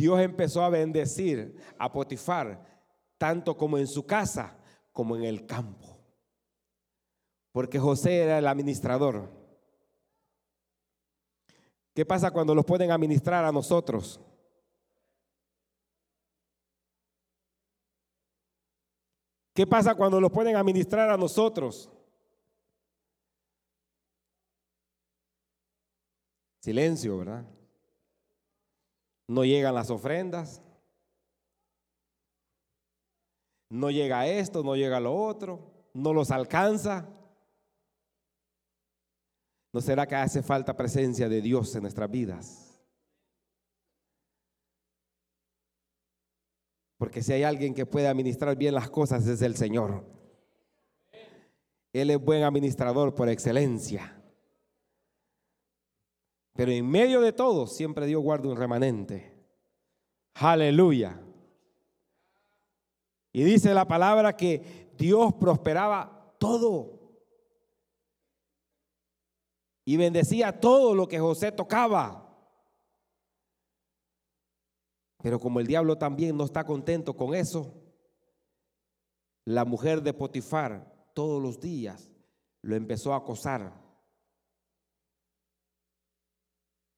Dios 0.00 0.18
empezó 0.20 0.64
a 0.64 0.70
bendecir 0.70 1.54
a 1.78 1.92
Potifar, 1.92 2.64
tanto 3.18 3.54
como 3.54 3.76
en 3.76 3.86
su 3.86 4.06
casa 4.06 4.56
como 4.92 5.14
en 5.14 5.24
el 5.24 5.44
campo. 5.44 5.98
Porque 7.52 7.78
José 7.78 8.22
era 8.22 8.38
el 8.38 8.46
administrador. 8.46 9.30
¿Qué 11.92 12.06
pasa 12.06 12.30
cuando 12.30 12.54
los 12.54 12.64
pueden 12.64 12.90
administrar 12.90 13.44
a 13.44 13.52
nosotros? 13.52 14.18
¿Qué 19.52 19.66
pasa 19.66 19.94
cuando 19.94 20.18
los 20.18 20.32
pueden 20.32 20.56
administrar 20.56 21.10
a 21.10 21.18
nosotros? 21.18 21.90
Silencio, 26.62 27.18
¿verdad? 27.18 27.59
No 29.30 29.44
llegan 29.44 29.76
las 29.76 29.90
ofrendas. 29.90 30.60
No 33.68 33.92
llega 33.92 34.26
esto, 34.26 34.64
no 34.64 34.74
llega 34.74 34.98
lo 34.98 35.14
otro, 35.14 35.70
no 35.94 36.12
los 36.12 36.32
alcanza. 36.32 37.08
¿No 39.72 39.80
será 39.80 40.04
que 40.08 40.16
hace 40.16 40.42
falta 40.42 40.76
presencia 40.76 41.28
de 41.28 41.40
Dios 41.40 41.72
en 41.76 41.82
nuestras 41.82 42.10
vidas? 42.10 42.82
Porque 46.98 47.22
si 47.22 47.32
hay 47.32 47.44
alguien 47.44 47.72
que 47.72 47.86
puede 47.86 48.08
administrar 48.08 48.56
bien 48.56 48.74
las 48.74 48.90
cosas 48.90 49.24
es 49.28 49.42
el 49.42 49.54
Señor. 49.54 50.04
Él 51.92 52.10
es 52.10 52.18
buen 52.20 52.42
administrador 52.42 53.14
por 53.14 53.28
excelencia. 53.28 54.19
Pero 56.60 56.72
en 56.72 56.86
medio 56.86 57.22
de 57.22 57.32
todo, 57.32 57.66
siempre 57.66 58.04
Dios 58.04 58.22
guarda 58.22 58.46
un 58.46 58.54
remanente. 58.54 59.32
Aleluya. 60.34 61.18
Y 63.32 63.44
dice 63.44 63.72
la 63.72 63.88
palabra 63.88 64.36
que 64.36 64.92
Dios 64.98 65.32
prosperaba 65.40 66.34
todo. 66.38 67.14
Y 69.86 69.96
bendecía 69.96 70.60
todo 70.60 70.94
lo 70.94 71.08
que 71.08 71.18
José 71.18 71.50
tocaba. 71.50 72.30
Pero 75.22 75.40
como 75.40 75.60
el 75.60 75.66
diablo 75.66 75.96
también 75.96 76.36
no 76.36 76.44
está 76.44 76.64
contento 76.64 77.16
con 77.16 77.34
eso, 77.34 77.72
la 79.46 79.64
mujer 79.64 80.02
de 80.02 80.12
Potifar 80.12 81.10
todos 81.14 81.42
los 81.42 81.58
días 81.58 82.10
lo 82.60 82.76
empezó 82.76 83.14
a 83.14 83.16
acosar 83.16 83.89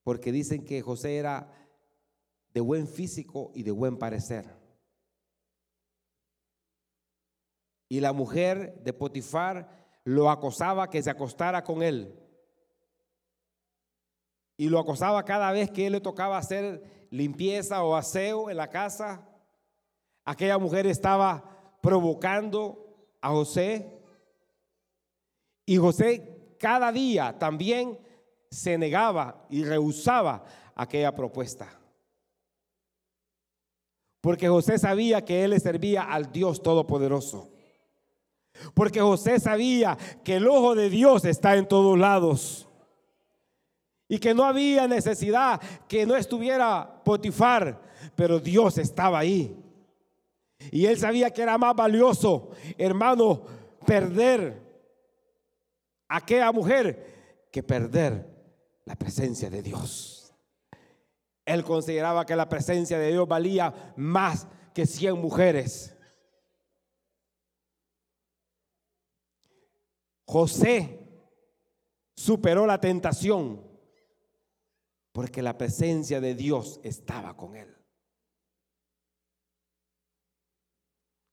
porque 0.02 0.32
dicen 0.32 0.64
que 0.64 0.82
José 0.82 1.16
era 1.16 1.48
de 2.52 2.60
buen 2.60 2.86
físico 2.86 3.50
y 3.54 3.62
de 3.62 3.70
buen 3.70 3.98
parecer. 3.98 4.46
Y 7.88 8.00
la 8.00 8.12
mujer 8.12 8.82
de 8.82 8.92
Potifar 8.92 9.68
lo 10.04 10.30
acosaba 10.30 10.90
que 10.90 11.02
se 11.02 11.10
acostara 11.10 11.62
con 11.62 11.82
él. 11.82 12.18
Y 14.56 14.68
lo 14.68 14.78
acosaba 14.78 15.24
cada 15.24 15.52
vez 15.52 15.70
que 15.70 15.86
él 15.86 15.92
le 15.92 16.00
tocaba 16.00 16.38
hacer 16.38 16.82
limpieza 17.10 17.82
o 17.82 17.94
aseo 17.94 18.50
en 18.50 18.56
la 18.56 18.70
casa. 18.70 19.28
Aquella 20.24 20.58
mujer 20.58 20.86
estaba 20.86 21.76
provocando 21.80 22.96
a 23.20 23.30
José. 23.30 24.00
Y 25.66 25.76
José 25.76 26.56
cada 26.58 26.92
día 26.92 27.38
también 27.38 27.98
se 28.52 28.76
negaba 28.76 29.46
y 29.48 29.64
rehusaba 29.64 30.44
aquella 30.74 31.14
propuesta. 31.14 31.80
Porque 34.20 34.46
José 34.46 34.78
sabía 34.78 35.24
que 35.24 35.42
él 35.42 35.50
le 35.50 35.58
servía 35.58 36.02
al 36.02 36.30
Dios 36.30 36.62
Todopoderoso. 36.62 37.50
Porque 38.74 39.00
José 39.00 39.40
sabía 39.40 39.96
que 40.22 40.36
el 40.36 40.46
ojo 40.46 40.74
de 40.74 40.90
Dios 40.90 41.24
está 41.24 41.56
en 41.56 41.66
todos 41.66 41.98
lados. 41.98 42.68
Y 44.06 44.18
que 44.18 44.34
no 44.34 44.44
había 44.44 44.86
necesidad 44.86 45.58
que 45.88 46.04
no 46.04 46.14
estuviera 46.14 47.00
Potifar, 47.02 47.80
pero 48.14 48.38
Dios 48.38 48.76
estaba 48.76 49.18
ahí. 49.18 49.56
Y 50.70 50.84
él 50.84 50.98
sabía 50.98 51.30
que 51.30 51.42
era 51.42 51.56
más 51.56 51.74
valioso, 51.74 52.50
hermano, 52.76 53.42
perder 53.86 54.62
a 56.06 56.18
aquella 56.18 56.52
mujer 56.52 57.46
que 57.50 57.62
perder 57.62 58.31
la 58.84 58.96
presencia 58.96 59.50
de 59.50 59.62
Dios. 59.62 60.34
Él 61.44 61.64
consideraba 61.64 62.24
que 62.24 62.36
la 62.36 62.48
presencia 62.48 62.98
de 62.98 63.10
Dios 63.10 63.26
valía 63.26 63.94
más 63.96 64.46
que 64.74 64.86
100 64.86 65.18
mujeres. 65.20 65.96
José 70.26 70.98
superó 72.16 72.66
la 72.66 72.80
tentación 72.80 73.70
porque 75.12 75.42
la 75.42 75.58
presencia 75.58 76.20
de 76.20 76.34
Dios 76.34 76.80
estaba 76.82 77.36
con 77.36 77.56
él. 77.56 77.76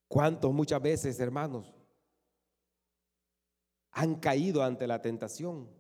¿Cuántos 0.10 0.52
muchas 0.52 0.82
veces, 0.82 1.20
hermanos, 1.20 1.72
han 3.91 4.16
caído 4.16 4.64
ante 4.64 4.88
la 4.88 5.02
tentación? 5.02 5.78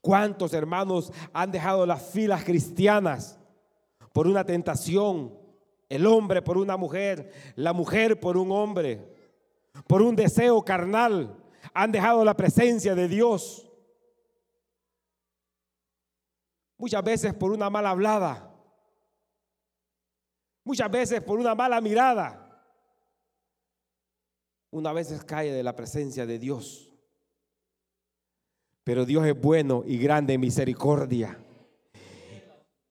¿Cuántos 0.00 0.54
hermanos 0.54 1.12
han 1.32 1.50
dejado 1.52 1.84
las 1.84 2.02
filas 2.02 2.44
cristianas 2.44 3.38
por 4.12 4.26
una 4.26 4.44
tentación? 4.44 5.38
El 5.88 6.06
hombre 6.06 6.40
por 6.40 6.56
una 6.56 6.76
mujer, 6.76 7.32
la 7.56 7.72
mujer 7.72 8.18
por 8.18 8.36
un 8.36 8.52
hombre, 8.52 9.12
por 9.86 10.02
un 10.02 10.16
deseo 10.16 10.64
carnal. 10.64 11.36
han 11.74 11.92
dejado 11.92 12.24
la 12.24 12.34
presencia 12.34 12.94
de 12.94 13.06
Dios. 13.06 13.70
Muchas 16.78 17.04
veces 17.04 17.34
por 17.34 17.52
una 17.52 17.68
mala 17.68 17.90
hablada. 17.90 18.50
Muchas 20.64 20.90
veces 20.90 21.20
por 21.22 21.38
una 21.38 21.54
mala 21.54 21.80
mirada. 21.80 22.46
Una 24.70 24.92
vez 24.92 25.24
cae 25.24 25.52
de 25.52 25.62
la 25.62 25.76
presencia 25.76 26.24
de 26.24 26.38
Dios. 26.38 26.89
Pero 28.84 29.04
Dios 29.04 29.26
es 29.26 29.40
bueno 29.40 29.84
y 29.86 29.98
grande 29.98 30.34
en 30.34 30.40
misericordia. 30.40 31.38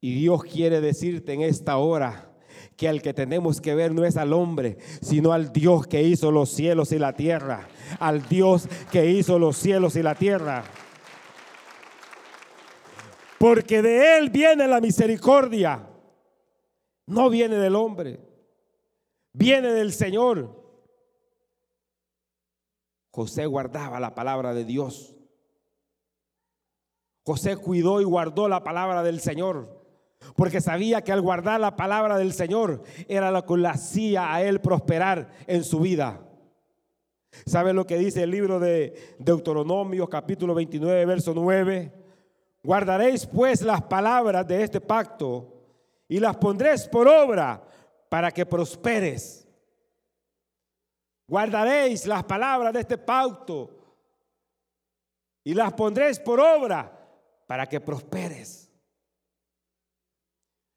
Y 0.01 0.15
Dios 0.15 0.43
quiere 0.43 0.81
decirte 0.81 1.33
en 1.33 1.41
esta 1.41 1.77
hora 1.77 2.29
que 2.77 2.87
al 2.87 3.01
que 3.01 3.13
tenemos 3.13 3.59
que 3.59 3.75
ver 3.75 3.93
no 3.93 4.05
es 4.05 4.15
al 4.15 4.31
hombre, 4.31 4.77
sino 5.01 5.33
al 5.33 5.51
Dios 5.51 5.85
que 5.87 6.01
hizo 6.01 6.31
los 6.31 6.49
cielos 6.49 6.93
y 6.93 6.99
la 6.99 7.13
tierra. 7.13 7.67
Al 7.99 8.27
Dios 8.29 8.69
que 8.91 9.09
hizo 9.09 9.37
los 9.37 9.57
cielos 9.57 9.97
y 9.97 10.03
la 10.03 10.15
tierra. 10.15 10.63
Porque 13.37 13.81
de 13.81 14.17
Él 14.17 14.29
viene 14.29 14.67
la 14.67 14.79
misericordia. 14.79 15.87
No 17.05 17.29
viene 17.29 17.55
del 17.55 17.75
hombre. 17.75 18.19
Viene 19.33 19.73
del 19.73 19.91
Señor. 19.91 20.57
José 23.11 23.45
guardaba 23.45 23.99
la 23.99 24.15
palabra 24.15 24.53
de 24.53 24.63
Dios. 24.63 25.18
José 27.29 27.57
cuidó 27.57 28.01
y 28.01 28.05
guardó 28.05 28.49
la 28.49 28.63
palabra 28.63 29.03
del 29.03 29.19
Señor 29.19 29.85
porque 30.35 30.61
sabía 30.61 31.03
que 31.03 31.11
al 31.11 31.21
guardar 31.21 31.59
la 31.61 31.75
palabra 31.75 32.17
del 32.17 32.33
Señor 32.33 32.81
era 33.07 33.29
lo 33.29 33.45
que 33.45 33.55
le 33.55 33.67
hacía 33.67 34.33
a 34.33 34.41
él 34.41 34.61
prosperar 34.61 35.29
en 35.45 35.63
su 35.63 35.79
vida. 35.79 36.21
¿Sabe 37.45 37.71
lo 37.71 37.85
que 37.85 37.99
dice 37.99 38.23
el 38.23 38.31
libro 38.31 38.59
de 38.59 39.15
Deuteronomio 39.19 40.09
capítulo 40.09 40.55
29 40.55 41.05
verso 41.05 41.33
9? 41.35 41.93
Guardaréis 42.63 43.27
pues 43.27 43.61
las 43.61 43.83
palabras 43.83 44.47
de 44.47 44.63
este 44.63 44.81
pacto 44.81 45.53
y 46.07 46.19
las 46.19 46.35
pondréis 46.35 46.87
por 46.87 47.07
obra 47.07 47.63
para 48.09 48.31
que 48.31 48.43
prosperes. 48.43 49.47
Guardaréis 51.27 52.07
las 52.07 52.23
palabras 52.23 52.73
de 52.73 52.79
este 52.79 52.97
pacto 52.97 53.69
y 55.43 55.53
las 55.53 55.71
pondréis 55.73 56.19
por 56.19 56.39
obra 56.39 56.95
para 57.49 57.65
que 57.65 57.81
prosperes. 57.81 58.69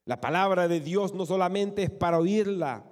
La 0.07 0.23
palabra 0.23 0.68
de 0.68 0.81
Dios 0.81 1.12
no 1.12 1.27
solamente 1.27 1.83
es 1.83 1.91
para 1.91 2.18
oírla, 2.18 2.83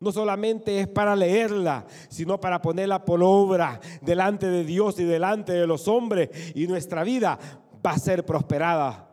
no 0.00 0.10
solamente 0.10 0.80
es 0.80 0.88
para 0.88 1.14
leerla, 1.14 1.86
sino 2.08 2.40
para 2.40 2.60
ponerla 2.60 3.04
por 3.04 3.20
obra 3.22 3.78
delante 4.00 4.48
de 4.50 4.64
Dios 4.64 4.98
y 4.98 5.04
delante 5.04 5.52
de 5.52 5.68
los 5.68 5.86
hombres. 5.86 6.30
Y 6.56 6.66
nuestra 6.66 7.04
vida 7.04 7.38
va 7.86 7.92
a 7.92 7.98
ser 7.98 8.26
prosperada 8.26 9.08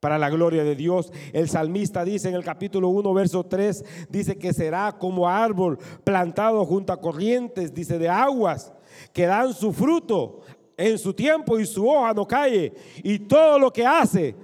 para 0.00 0.18
la 0.18 0.28
gloria 0.28 0.62
de 0.62 0.76
Dios. 0.76 1.10
El 1.32 1.48
salmista 1.48 2.04
dice 2.04 2.28
en 2.28 2.34
el 2.34 2.44
capítulo 2.44 2.90
1, 2.90 3.14
verso 3.14 3.46
3, 3.46 4.06
dice 4.10 4.36
que 4.36 4.52
será 4.52 4.98
como 4.98 5.30
árbol 5.30 5.78
plantado 6.04 6.62
junto 6.66 6.92
a 6.92 7.00
corrientes, 7.00 7.72
dice, 7.72 7.98
de 7.98 8.10
aguas, 8.10 8.74
que 9.14 9.24
dan 9.24 9.54
su 9.54 9.72
fruto 9.72 10.42
en 10.76 10.98
su 10.98 11.14
tiempo 11.14 11.58
y 11.58 11.66
su 11.66 11.88
hoja 11.88 12.12
no 12.12 12.26
cae. 12.26 12.72
Y 13.02 13.18
todo 13.20 13.58
lo 13.58 13.72
que 13.72 13.86
hace 13.86 14.34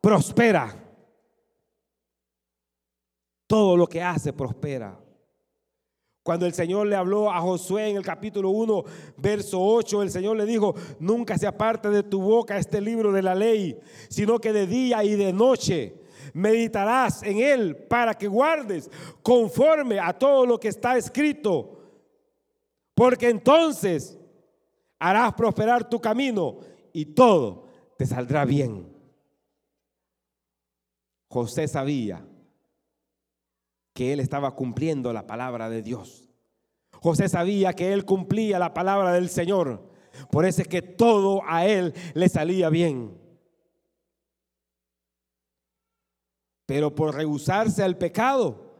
prospera 0.00 0.88
todo 3.48 3.76
lo 3.76 3.88
que 3.88 4.00
hace 4.00 4.32
prospera. 4.32 4.96
Cuando 6.22 6.44
el 6.44 6.52
Señor 6.52 6.86
le 6.86 6.94
habló 6.94 7.32
a 7.32 7.40
Josué 7.40 7.88
en 7.88 7.96
el 7.96 8.04
capítulo 8.04 8.50
1, 8.50 8.84
verso 9.16 9.58
8, 9.60 10.02
el 10.02 10.10
Señor 10.10 10.36
le 10.36 10.44
dijo, 10.44 10.74
nunca 11.00 11.38
se 11.38 11.46
aparte 11.46 11.88
de 11.88 12.02
tu 12.02 12.20
boca 12.20 12.58
este 12.58 12.82
libro 12.82 13.10
de 13.10 13.22
la 13.22 13.34
ley, 13.34 13.80
sino 14.10 14.38
que 14.38 14.52
de 14.52 14.66
día 14.66 15.02
y 15.02 15.16
de 15.16 15.32
noche 15.32 15.94
meditarás 16.34 17.22
en 17.22 17.38
él 17.38 17.74
para 17.74 18.12
que 18.12 18.28
guardes 18.28 18.90
conforme 19.22 19.98
a 19.98 20.12
todo 20.12 20.44
lo 20.44 20.60
que 20.60 20.68
está 20.68 20.98
escrito, 20.98 21.80
porque 22.94 23.30
entonces 23.30 24.17
harás 24.98 25.34
prosperar 25.34 25.88
tu 25.88 26.00
camino 26.00 26.58
y 26.92 27.06
todo 27.06 27.66
te 27.96 28.06
saldrá 28.06 28.44
bien. 28.44 28.96
José 31.28 31.68
sabía 31.68 32.26
que 33.92 34.12
él 34.12 34.20
estaba 34.20 34.54
cumpliendo 34.54 35.12
la 35.12 35.26
palabra 35.26 35.68
de 35.68 35.82
Dios. 35.82 36.28
José 36.92 37.28
sabía 37.28 37.72
que 37.72 37.92
él 37.92 38.04
cumplía 38.04 38.58
la 38.58 38.74
palabra 38.74 39.12
del 39.12 39.28
Señor. 39.28 39.90
Por 40.30 40.44
eso 40.44 40.62
es 40.62 40.68
que 40.68 40.82
todo 40.82 41.42
a 41.46 41.66
él 41.66 41.94
le 42.14 42.28
salía 42.28 42.70
bien. 42.70 43.20
Pero 46.66 46.94
por 46.94 47.14
rehusarse 47.14 47.82
al 47.82 47.96
pecado, 47.96 48.74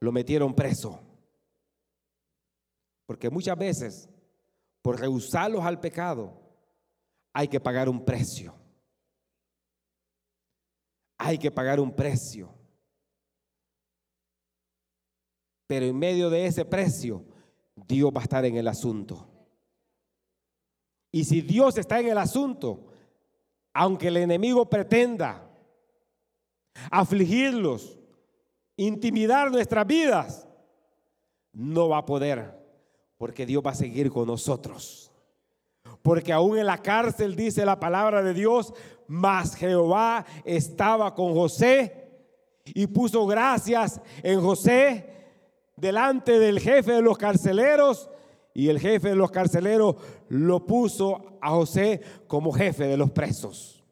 lo 0.00 0.12
metieron 0.12 0.54
preso. 0.54 1.00
Porque 3.06 3.30
muchas 3.30 3.56
veces, 3.56 4.08
por 4.82 5.00
rehusarlos 5.00 5.64
al 5.64 5.80
pecado, 5.80 6.40
hay 7.32 7.48
que 7.48 7.60
pagar 7.60 7.88
un 7.88 8.04
precio. 8.04 8.54
Hay 11.18 11.38
que 11.38 11.50
pagar 11.50 11.80
un 11.80 11.94
precio. 11.94 12.52
Pero 15.68 15.86
en 15.86 15.98
medio 15.98 16.28
de 16.28 16.46
ese 16.46 16.64
precio, 16.64 17.24
Dios 17.74 18.10
va 18.14 18.20
a 18.20 18.24
estar 18.24 18.44
en 18.44 18.56
el 18.56 18.68
asunto. 18.68 19.28
Y 21.12 21.24
si 21.24 21.40
Dios 21.40 21.78
está 21.78 22.00
en 22.00 22.08
el 22.08 22.18
asunto, 22.18 22.92
aunque 23.72 24.08
el 24.08 24.16
enemigo 24.16 24.68
pretenda 24.68 25.48
afligirlos, 26.90 27.98
intimidar 28.76 29.50
nuestras 29.50 29.86
vidas, 29.86 30.48
no 31.52 31.90
va 31.90 31.98
a 31.98 32.06
poder, 32.06 32.61
porque 33.22 33.46
Dios 33.46 33.62
va 33.64 33.70
a 33.70 33.76
seguir 33.76 34.10
con 34.10 34.26
nosotros. 34.26 35.12
Porque 36.02 36.32
aún 36.32 36.58
en 36.58 36.66
la 36.66 36.78
cárcel 36.78 37.36
dice 37.36 37.64
la 37.64 37.78
palabra 37.78 38.20
de 38.20 38.34
Dios, 38.34 38.74
mas 39.06 39.54
Jehová 39.54 40.26
estaba 40.44 41.14
con 41.14 41.32
José 41.32 42.10
y 42.64 42.88
puso 42.88 43.24
gracias 43.24 44.00
en 44.24 44.40
José 44.40 45.08
delante 45.76 46.40
del 46.40 46.58
jefe 46.58 46.94
de 46.94 47.02
los 47.02 47.16
carceleros 47.16 48.10
y 48.54 48.66
el 48.70 48.80
jefe 48.80 49.10
de 49.10 49.14
los 49.14 49.30
carceleros 49.30 49.94
lo 50.28 50.66
puso 50.66 51.38
a 51.40 51.50
José 51.50 52.00
como 52.26 52.50
jefe 52.50 52.88
de 52.88 52.96
los 52.96 53.12
presos. 53.12 53.84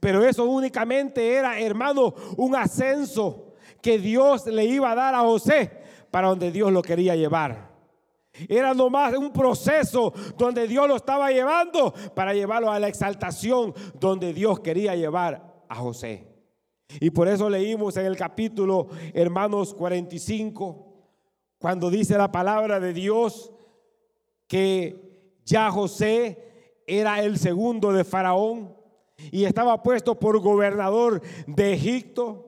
Pero 0.00 0.24
eso 0.24 0.46
únicamente 0.46 1.34
era, 1.34 1.60
hermano, 1.60 2.12
un 2.38 2.56
ascenso 2.56 3.54
que 3.80 4.00
Dios 4.00 4.46
le 4.46 4.64
iba 4.64 4.90
a 4.90 4.96
dar 4.96 5.14
a 5.14 5.20
José 5.20 5.85
para 6.10 6.28
donde 6.28 6.50
Dios 6.50 6.72
lo 6.72 6.82
quería 6.82 7.16
llevar. 7.16 7.74
Era 8.48 8.74
nomás 8.74 9.14
un 9.16 9.32
proceso 9.32 10.12
donde 10.36 10.68
Dios 10.68 10.86
lo 10.86 10.96
estaba 10.96 11.30
llevando 11.30 11.94
para 12.14 12.34
llevarlo 12.34 12.70
a 12.70 12.78
la 12.78 12.88
exaltación 12.88 13.74
donde 13.98 14.32
Dios 14.32 14.60
quería 14.60 14.94
llevar 14.94 15.64
a 15.68 15.74
José. 15.76 16.26
Y 17.00 17.10
por 17.10 17.28
eso 17.28 17.48
leímos 17.48 17.96
en 17.96 18.06
el 18.06 18.16
capítulo, 18.16 18.88
hermanos 19.12 19.74
45, 19.74 20.86
cuando 21.58 21.90
dice 21.90 22.16
la 22.16 22.30
palabra 22.30 22.78
de 22.78 22.92
Dios 22.92 23.52
que 24.46 25.40
ya 25.44 25.70
José 25.70 26.82
era 26.86 27.22
el 27.22 27.38
segundo 27.38 27.92
de 27.92 28.04
Faraón 28.04 28.76
y 29.32 29.44
estaba 29.44 29.82
puesto 29.82 30.18
por 30.18 30.38
gobernador 30.38 31.22
de 31.46 31.72
Egipto. 31.72 32.42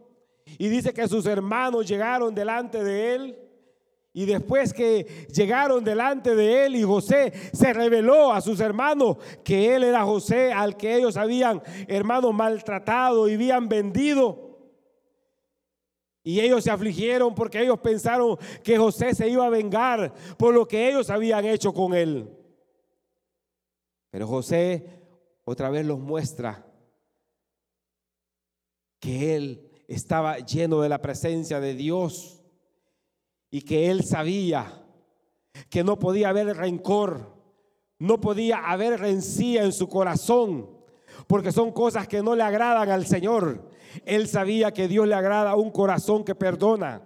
Y 0.59 0.69
dice 0.69 0.95
que 0.95 1.09
sus 1.09 1.27
hermanos 1.27 1.87
llegaron 1.87 2.35
delante 2.35 2.83
de 2.83 3.15
él. 3.15 3.39
Y 4.13 4.27
después 4.27 4.73
que 4.73 5.27
llegaron 5.33 5.85
delante 5.85 6.35
de 6.35 6.67
él 6.67 6.77
y 6.77 6.83
José 6.83 7.33
se 7.53 7.73
reveló 7.73 8.33
a 8.33 8.41
sus 8.41 8.59
hermanos 8.61 9.19
que 9.45 9.75
él 9.75 9.85
era 9.85 10.05
José 10.05 10.53
al 10.53 10.77
que 10.77 10.97
ellos 10.97 11.17
habían, 11.17 11.63
hermanos, 11.87 12.35
maltratado 12.35 13.29
y 13.29 13.35
habían 13.35 13.69
vendido. 13.69 14.49
Y 16.25 16.41
ellos 16.41 16.65
se 16.65 16.71
afligieron 16.71 17.35
porque 17.35 17.63
ellos 17.63 17.79
pensaron 17.79 18.37
que 18.63 18.77
José 18.77 19.15
se 19.15 19.29
iba 19.29 19.47
a 19.47 19.51
vengar 19.51 20.13
por 20.37 20.53
lo 20.53 20.67
que 20.67 20.89
ellos 20.89 21.11
habían 21.11 21.45
hecho 21.45 21.73
con 21.73 21.95
él. 21.95 22.29
Pero 24.11 24.27
José 24.27 24.99
otra 25.45 25.71
vez 25.71 25.87
los 25.87 25.99
muestra 25.99 26.67
que 29.01 29.37
él 29.37 29.85
estaba 29.87 30.39
lleno 30.39 30.83
de 30.83 30.89
la 30.89 31.01
presencia 31.01 31.61
de 31.61 31.75
Dios 31.75 32.38
y 33.51 33.62
que 33.62 33.90
él 33.90 34.05
sabía 34.05 34.82
que 35.70 35.84
no 35.84 35.99
podía 35.99 36.28
haber 36.28 36.57
rencor, 36.57 37.34
no 37.99 38.20
podía 38.20 38.59
haber 38.59 39.01
rencilla 39.01 39.64
en 39.64 39.72
su 39.72 39.88
corazón, 39.88 40.70
porque 41.26 41.53
son 41.53 41.72
cosas 41.72 42.07
que 42.07 42.22
no 42.22 42.34
le 42.34 42.42
agradan 42.42 42.90
al 42.90 43.07
Señor. 43.07 43.70
Él 44.05 44.28
sabía 44.28 44.72
que 44.72 44.88
Dios 44.88 45.09
le 45.09 45.14
agrada 45.14 45.51
a 45.51 45.57
un 45.57 45.70
corazón 45.70 46.24
que 46.24 46.34
perdona, 46.34 47.03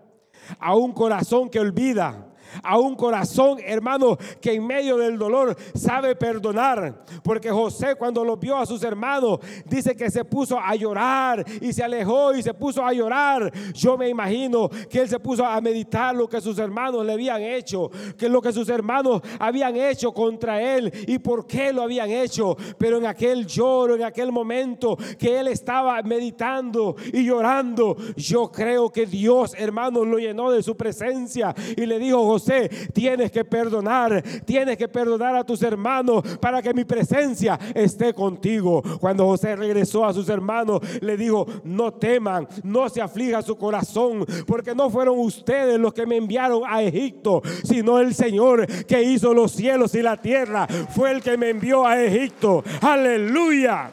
a 0.59 0.77
un 0.77 0.93
corazón 0.93 1.49
que 1.49 1.61
olvida, 1.61 2.32
a 2.63 2.79
un 2.79 2.95
corazón, 2.95 3.59
hermano, 3.65 4.17
que 4.41 4.55
en 4.55 4.67
medio 4.67 4.97
del 4.97 5.19
dolor 5.19 5.57
sabe 5.75 6.17
perdonar. 6.17 7.05
Porque 7.23 7.51
José 7.51 7.95
cuando 7.97 8.25
lo 8.25 8.37
vio 8.37 8.57
a 8.57 8.67
sus 8.67 8.83
hermanos, 8.83 9.39
dice 9.67 9.95
que 9.97 10.11
se 10.11 10.25
puso 10.25 10.59
a 10.59 10.75
llorar 10.75 11.45
y 11.61 11.73
se 11.73 11.83
alejó 11.83 12.35
y 12.35 12.43
se 12.43 12.55
puso 12.55 12.85
a 12.85 12.93
llorar. 12.93 13.53
Yo 13.75 13.97
me 13.97 14.09
imagino 14.09 14.69
que 14.91 15.01
él 15.01 15.09
se 15.09 15.19
puso 15.19 15.45
a 15.45 15.61
meditar 15.61 16.15
lo 16.15 16.29
que 16.29 16.41
sus 16.41 16.59
hermanos 16.59 17.05
le 17.05 17.13
habían 17.13 17.43
hecho, 17.43 17.91
que 18.17 18.29
lo 18.29 18.41
que 18.41 18.53
sus 18.53 18.69
hermanos 18.69 19.23
habían 19.39 19.77
hecho 19.77 20.13
contra 20.13 20.61
él 20.61 20.93
y 21.07 21.19
por 21.19 21.47
qué 21.47 21.73
lo 21.73 21.83
habían 21.83 22.11
hecho. 22.11 22.57
Pero 22.79 22.99
en 22.99 23.07
aquel 23.07 23.47
lloro, 23.47 23.95
en 23.95 24.05
aquel 24.05 24.33
momento 24.33 24.97
que 25.19 25.39
él 25.39 25.49
estaba 25.49 26.01
meditando 26.03 26.97
y 27.13 27.25
llorando, 27.25 27.97
yo 28.17 28.51
creo 28.51 28.91
que 28.91 29.07
Dios, 29.07 29.55
hermanos, 29.57 30.07
lo 30.07 30.19
llenó 30.19 30.51
de 30.51 30.63
su 30.63 30.77
presencia 30.77 31.55
y 31.77 31.87
le 31.87 31.99
dijo, 31.99 32.25
José, 32.43 32.69
tienes 32.93 33.31
que 33.31 33.45
perdonar, 33.45 34.23
tienes 34.45 34.77
que 34.77 34.89
perdonar 34.89 35.37
a 35.37 35.45
tus 35.45 35.63
hermanos 35.63 36.23
para 36.41 36.61
que 36.61 36.75
mi 36.75 36.85
presencia 36.85 37.59
esté 37.75 38.13
contigo. 38.13 38.83
Cuando 39.01 39.27
José 39.27 39.55
regresó 39.55 40.05
a 40.05 40.13
sus 40.13 40.29
hermanos, 40.29 40.81
le 41.01 41.17
dijo, 41.17 41.47
no 41.65 41.93
teman, 41.93 42.49
no 42.65 42.89
se 42.89 43.01
aflija 43.01 43.43
su 43.43 43.57
corazón, 43.57 44.27
porque 44.47 44.75
no 44.75 44.91
fueron 44.91 45.19
ustedes 45.19 45.79
los 45.79 45.95
que 45.95 46.07
me 46.07 46.17
enviaron 46.17 46.63
a 46.67 46.83
Egipto, 46.83 47.43
sino 47.65 47.99
el 48.01 48.15
Señor 48.15 48.67
que 48.87 49.03
hizo 49.03 49.33
los 49.33 49.53
cielos 49.53 49.95
y 49.95 50.03
la 50.03 50.17
tierra, 50.17 50.67
fue 50.91 51.13
el 51.13 51.23
que 51.23 51.37
me 51.37 51.51
envió 51.51 51.87
a 51.87 52.03
Egipto. 52.03 52.65
Aleluya 52.81 53.91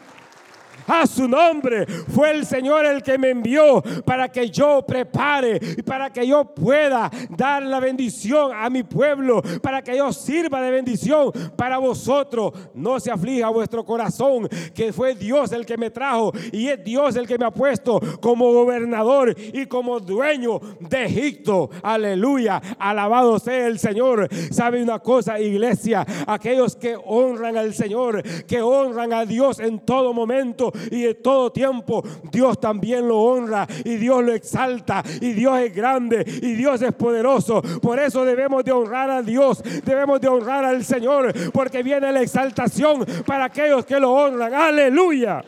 a 0.89 1.07
su 1.07 1.27
nombre. 1.27 1.85
Fue 1.85 2.31
el 2.31 2.45
Señor 2.45 2.85
el 2.85 3.03
que 3.03 3.17
me 3.17 3.29
envió 3.29 3.81
para 4.03 4.29
que 4.29 4.49
yo 4.49 4.83
prepare 4.85 5.59
y 5.77 5.81
para 5.83 6.11
que 6.11 6.27
yo 6.27 6.43
pueda 6.43 7.09
dar 7.29 7.63
la 7.63 7.79
bendición 7.79 8.51
a 8.53 8.69
mi 8.69 8.83
pueblo, 8.83 9.41
para 9.61 9.81
que 9.81 9.95
yo 9.95 10.11
sirva 10.11 10.61
de 10.61 10.71
bendición 10.71 11.31
para 11.55 11.77
vosotros. 11.77 12.53
No 12.73 12.99
se 12.99 13.11
aflija 13.11 13.49
vuestro 13.49 13.85
corazón, 13.85 14.47
que 14.73 14.91
fue 14.91 15.15
Dios 15.15 15.51
el 15.51 15.65
que 15.65 15.77
me 15.77 15.91
trajo 15.91 16.33
y 16.51 16.67
es 16.67 16.83
Dios 16.83 17.15
el 17.15 17.27
que 17.27 17.37
me 17.37 17.45
ha 17.45 17.51
puesto 17.51 17.99
como 18.19 18.51
gobernador 18.51 19.35
y 19.37 19.65
como 19.67 19.99
dueño 19.99 20.59
de 20.79 21.05
Egipto. 21.05 21.69
Aleluya. 21.83 22.61
Alabado 22.79 23.39
sea 23.39 23.67
el 23.67 23.79
Señor. 23.79 24.27
¿Sabe 24.51 24.81
una 24.81 24.99
cosa, 24.99 25.39
iglesia? 25.39 26.05
Aquellos 26.27 26.75
que 26.75 26.97
honran 27.05 27.57
al 27.57 27.73
Señor, 27.73 28.23
que 28.45 28.61
honran 28.61 29.13
a 29.13 29.25
Dios 29.25 29.59
en 29.59 29.79
todo 29.79 30.13
momento, 30.13 30.71
y 30.91 31.05
en 31.05 31.21
todo 31.21 31.51
tiempo 31.51 32.03
Dios 32.31 32.59
también 32.59 33.07
lo 33.07 33.17
honra 33.17 33.67
y 33.83 33.95
Dios 33.95 34.23
lo 34.23 34.33
exalta 34.33 35.03
y 35.21 35.33
Dios 35.33 35.59
es 35.59 35.73
grande 35.73 36.23
y 36.27 36.53
Dios 36.53 36.81
es 36.81 36.93
poderoso. 36.93 37.61
Por 37.81 37.99
eso 37.99 38.25
debemos 38.25 38.63
de 38.63 38.71
honrar 38.71 39.09
a 39.09 39.21
Dios, 39.21 39.61
debemos 39.83 40.19
de 40.21 40.27
honrar 40.27 40.65
al 40.65 40.83
Señor 40.83 41.33
porque 41.51 41.83
viene 41.83 42.11
la 42.11 42.21
exaltación 42.21 43.05
para 43.25 43.45
aquellos 43.45 43.85
que 43.85 43.99
lo 43.99 44.11
honran. 44.11 44.53
Aleluya. 44.53 45.43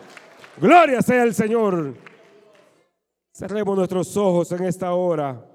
Gloria 0.57 1.01
sea 1.01 1.23
el 1.23 1.33
Señor. 1.33 1.95
Cerremos 3.33 3.75
nuestros 3.75 4.15
ojos 4.17 4.51
en 4.51 4.65
esta 4.65 4.93
hora. 4.93 5.47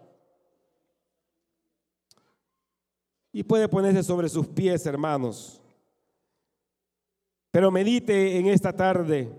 Y 3.32 3.42
puede 3.42 3.68
ponerse 3.68 4.02
sobre 4.02 4.28
sus 4.28 4.46
pies, 4.46 4.86
hermanos. 4.86 5.60
Pero 7.50 7.70
medite 7.70 8.38
en 8.38 8.46
esta 8.46 8.72
tarde 8.72 9.30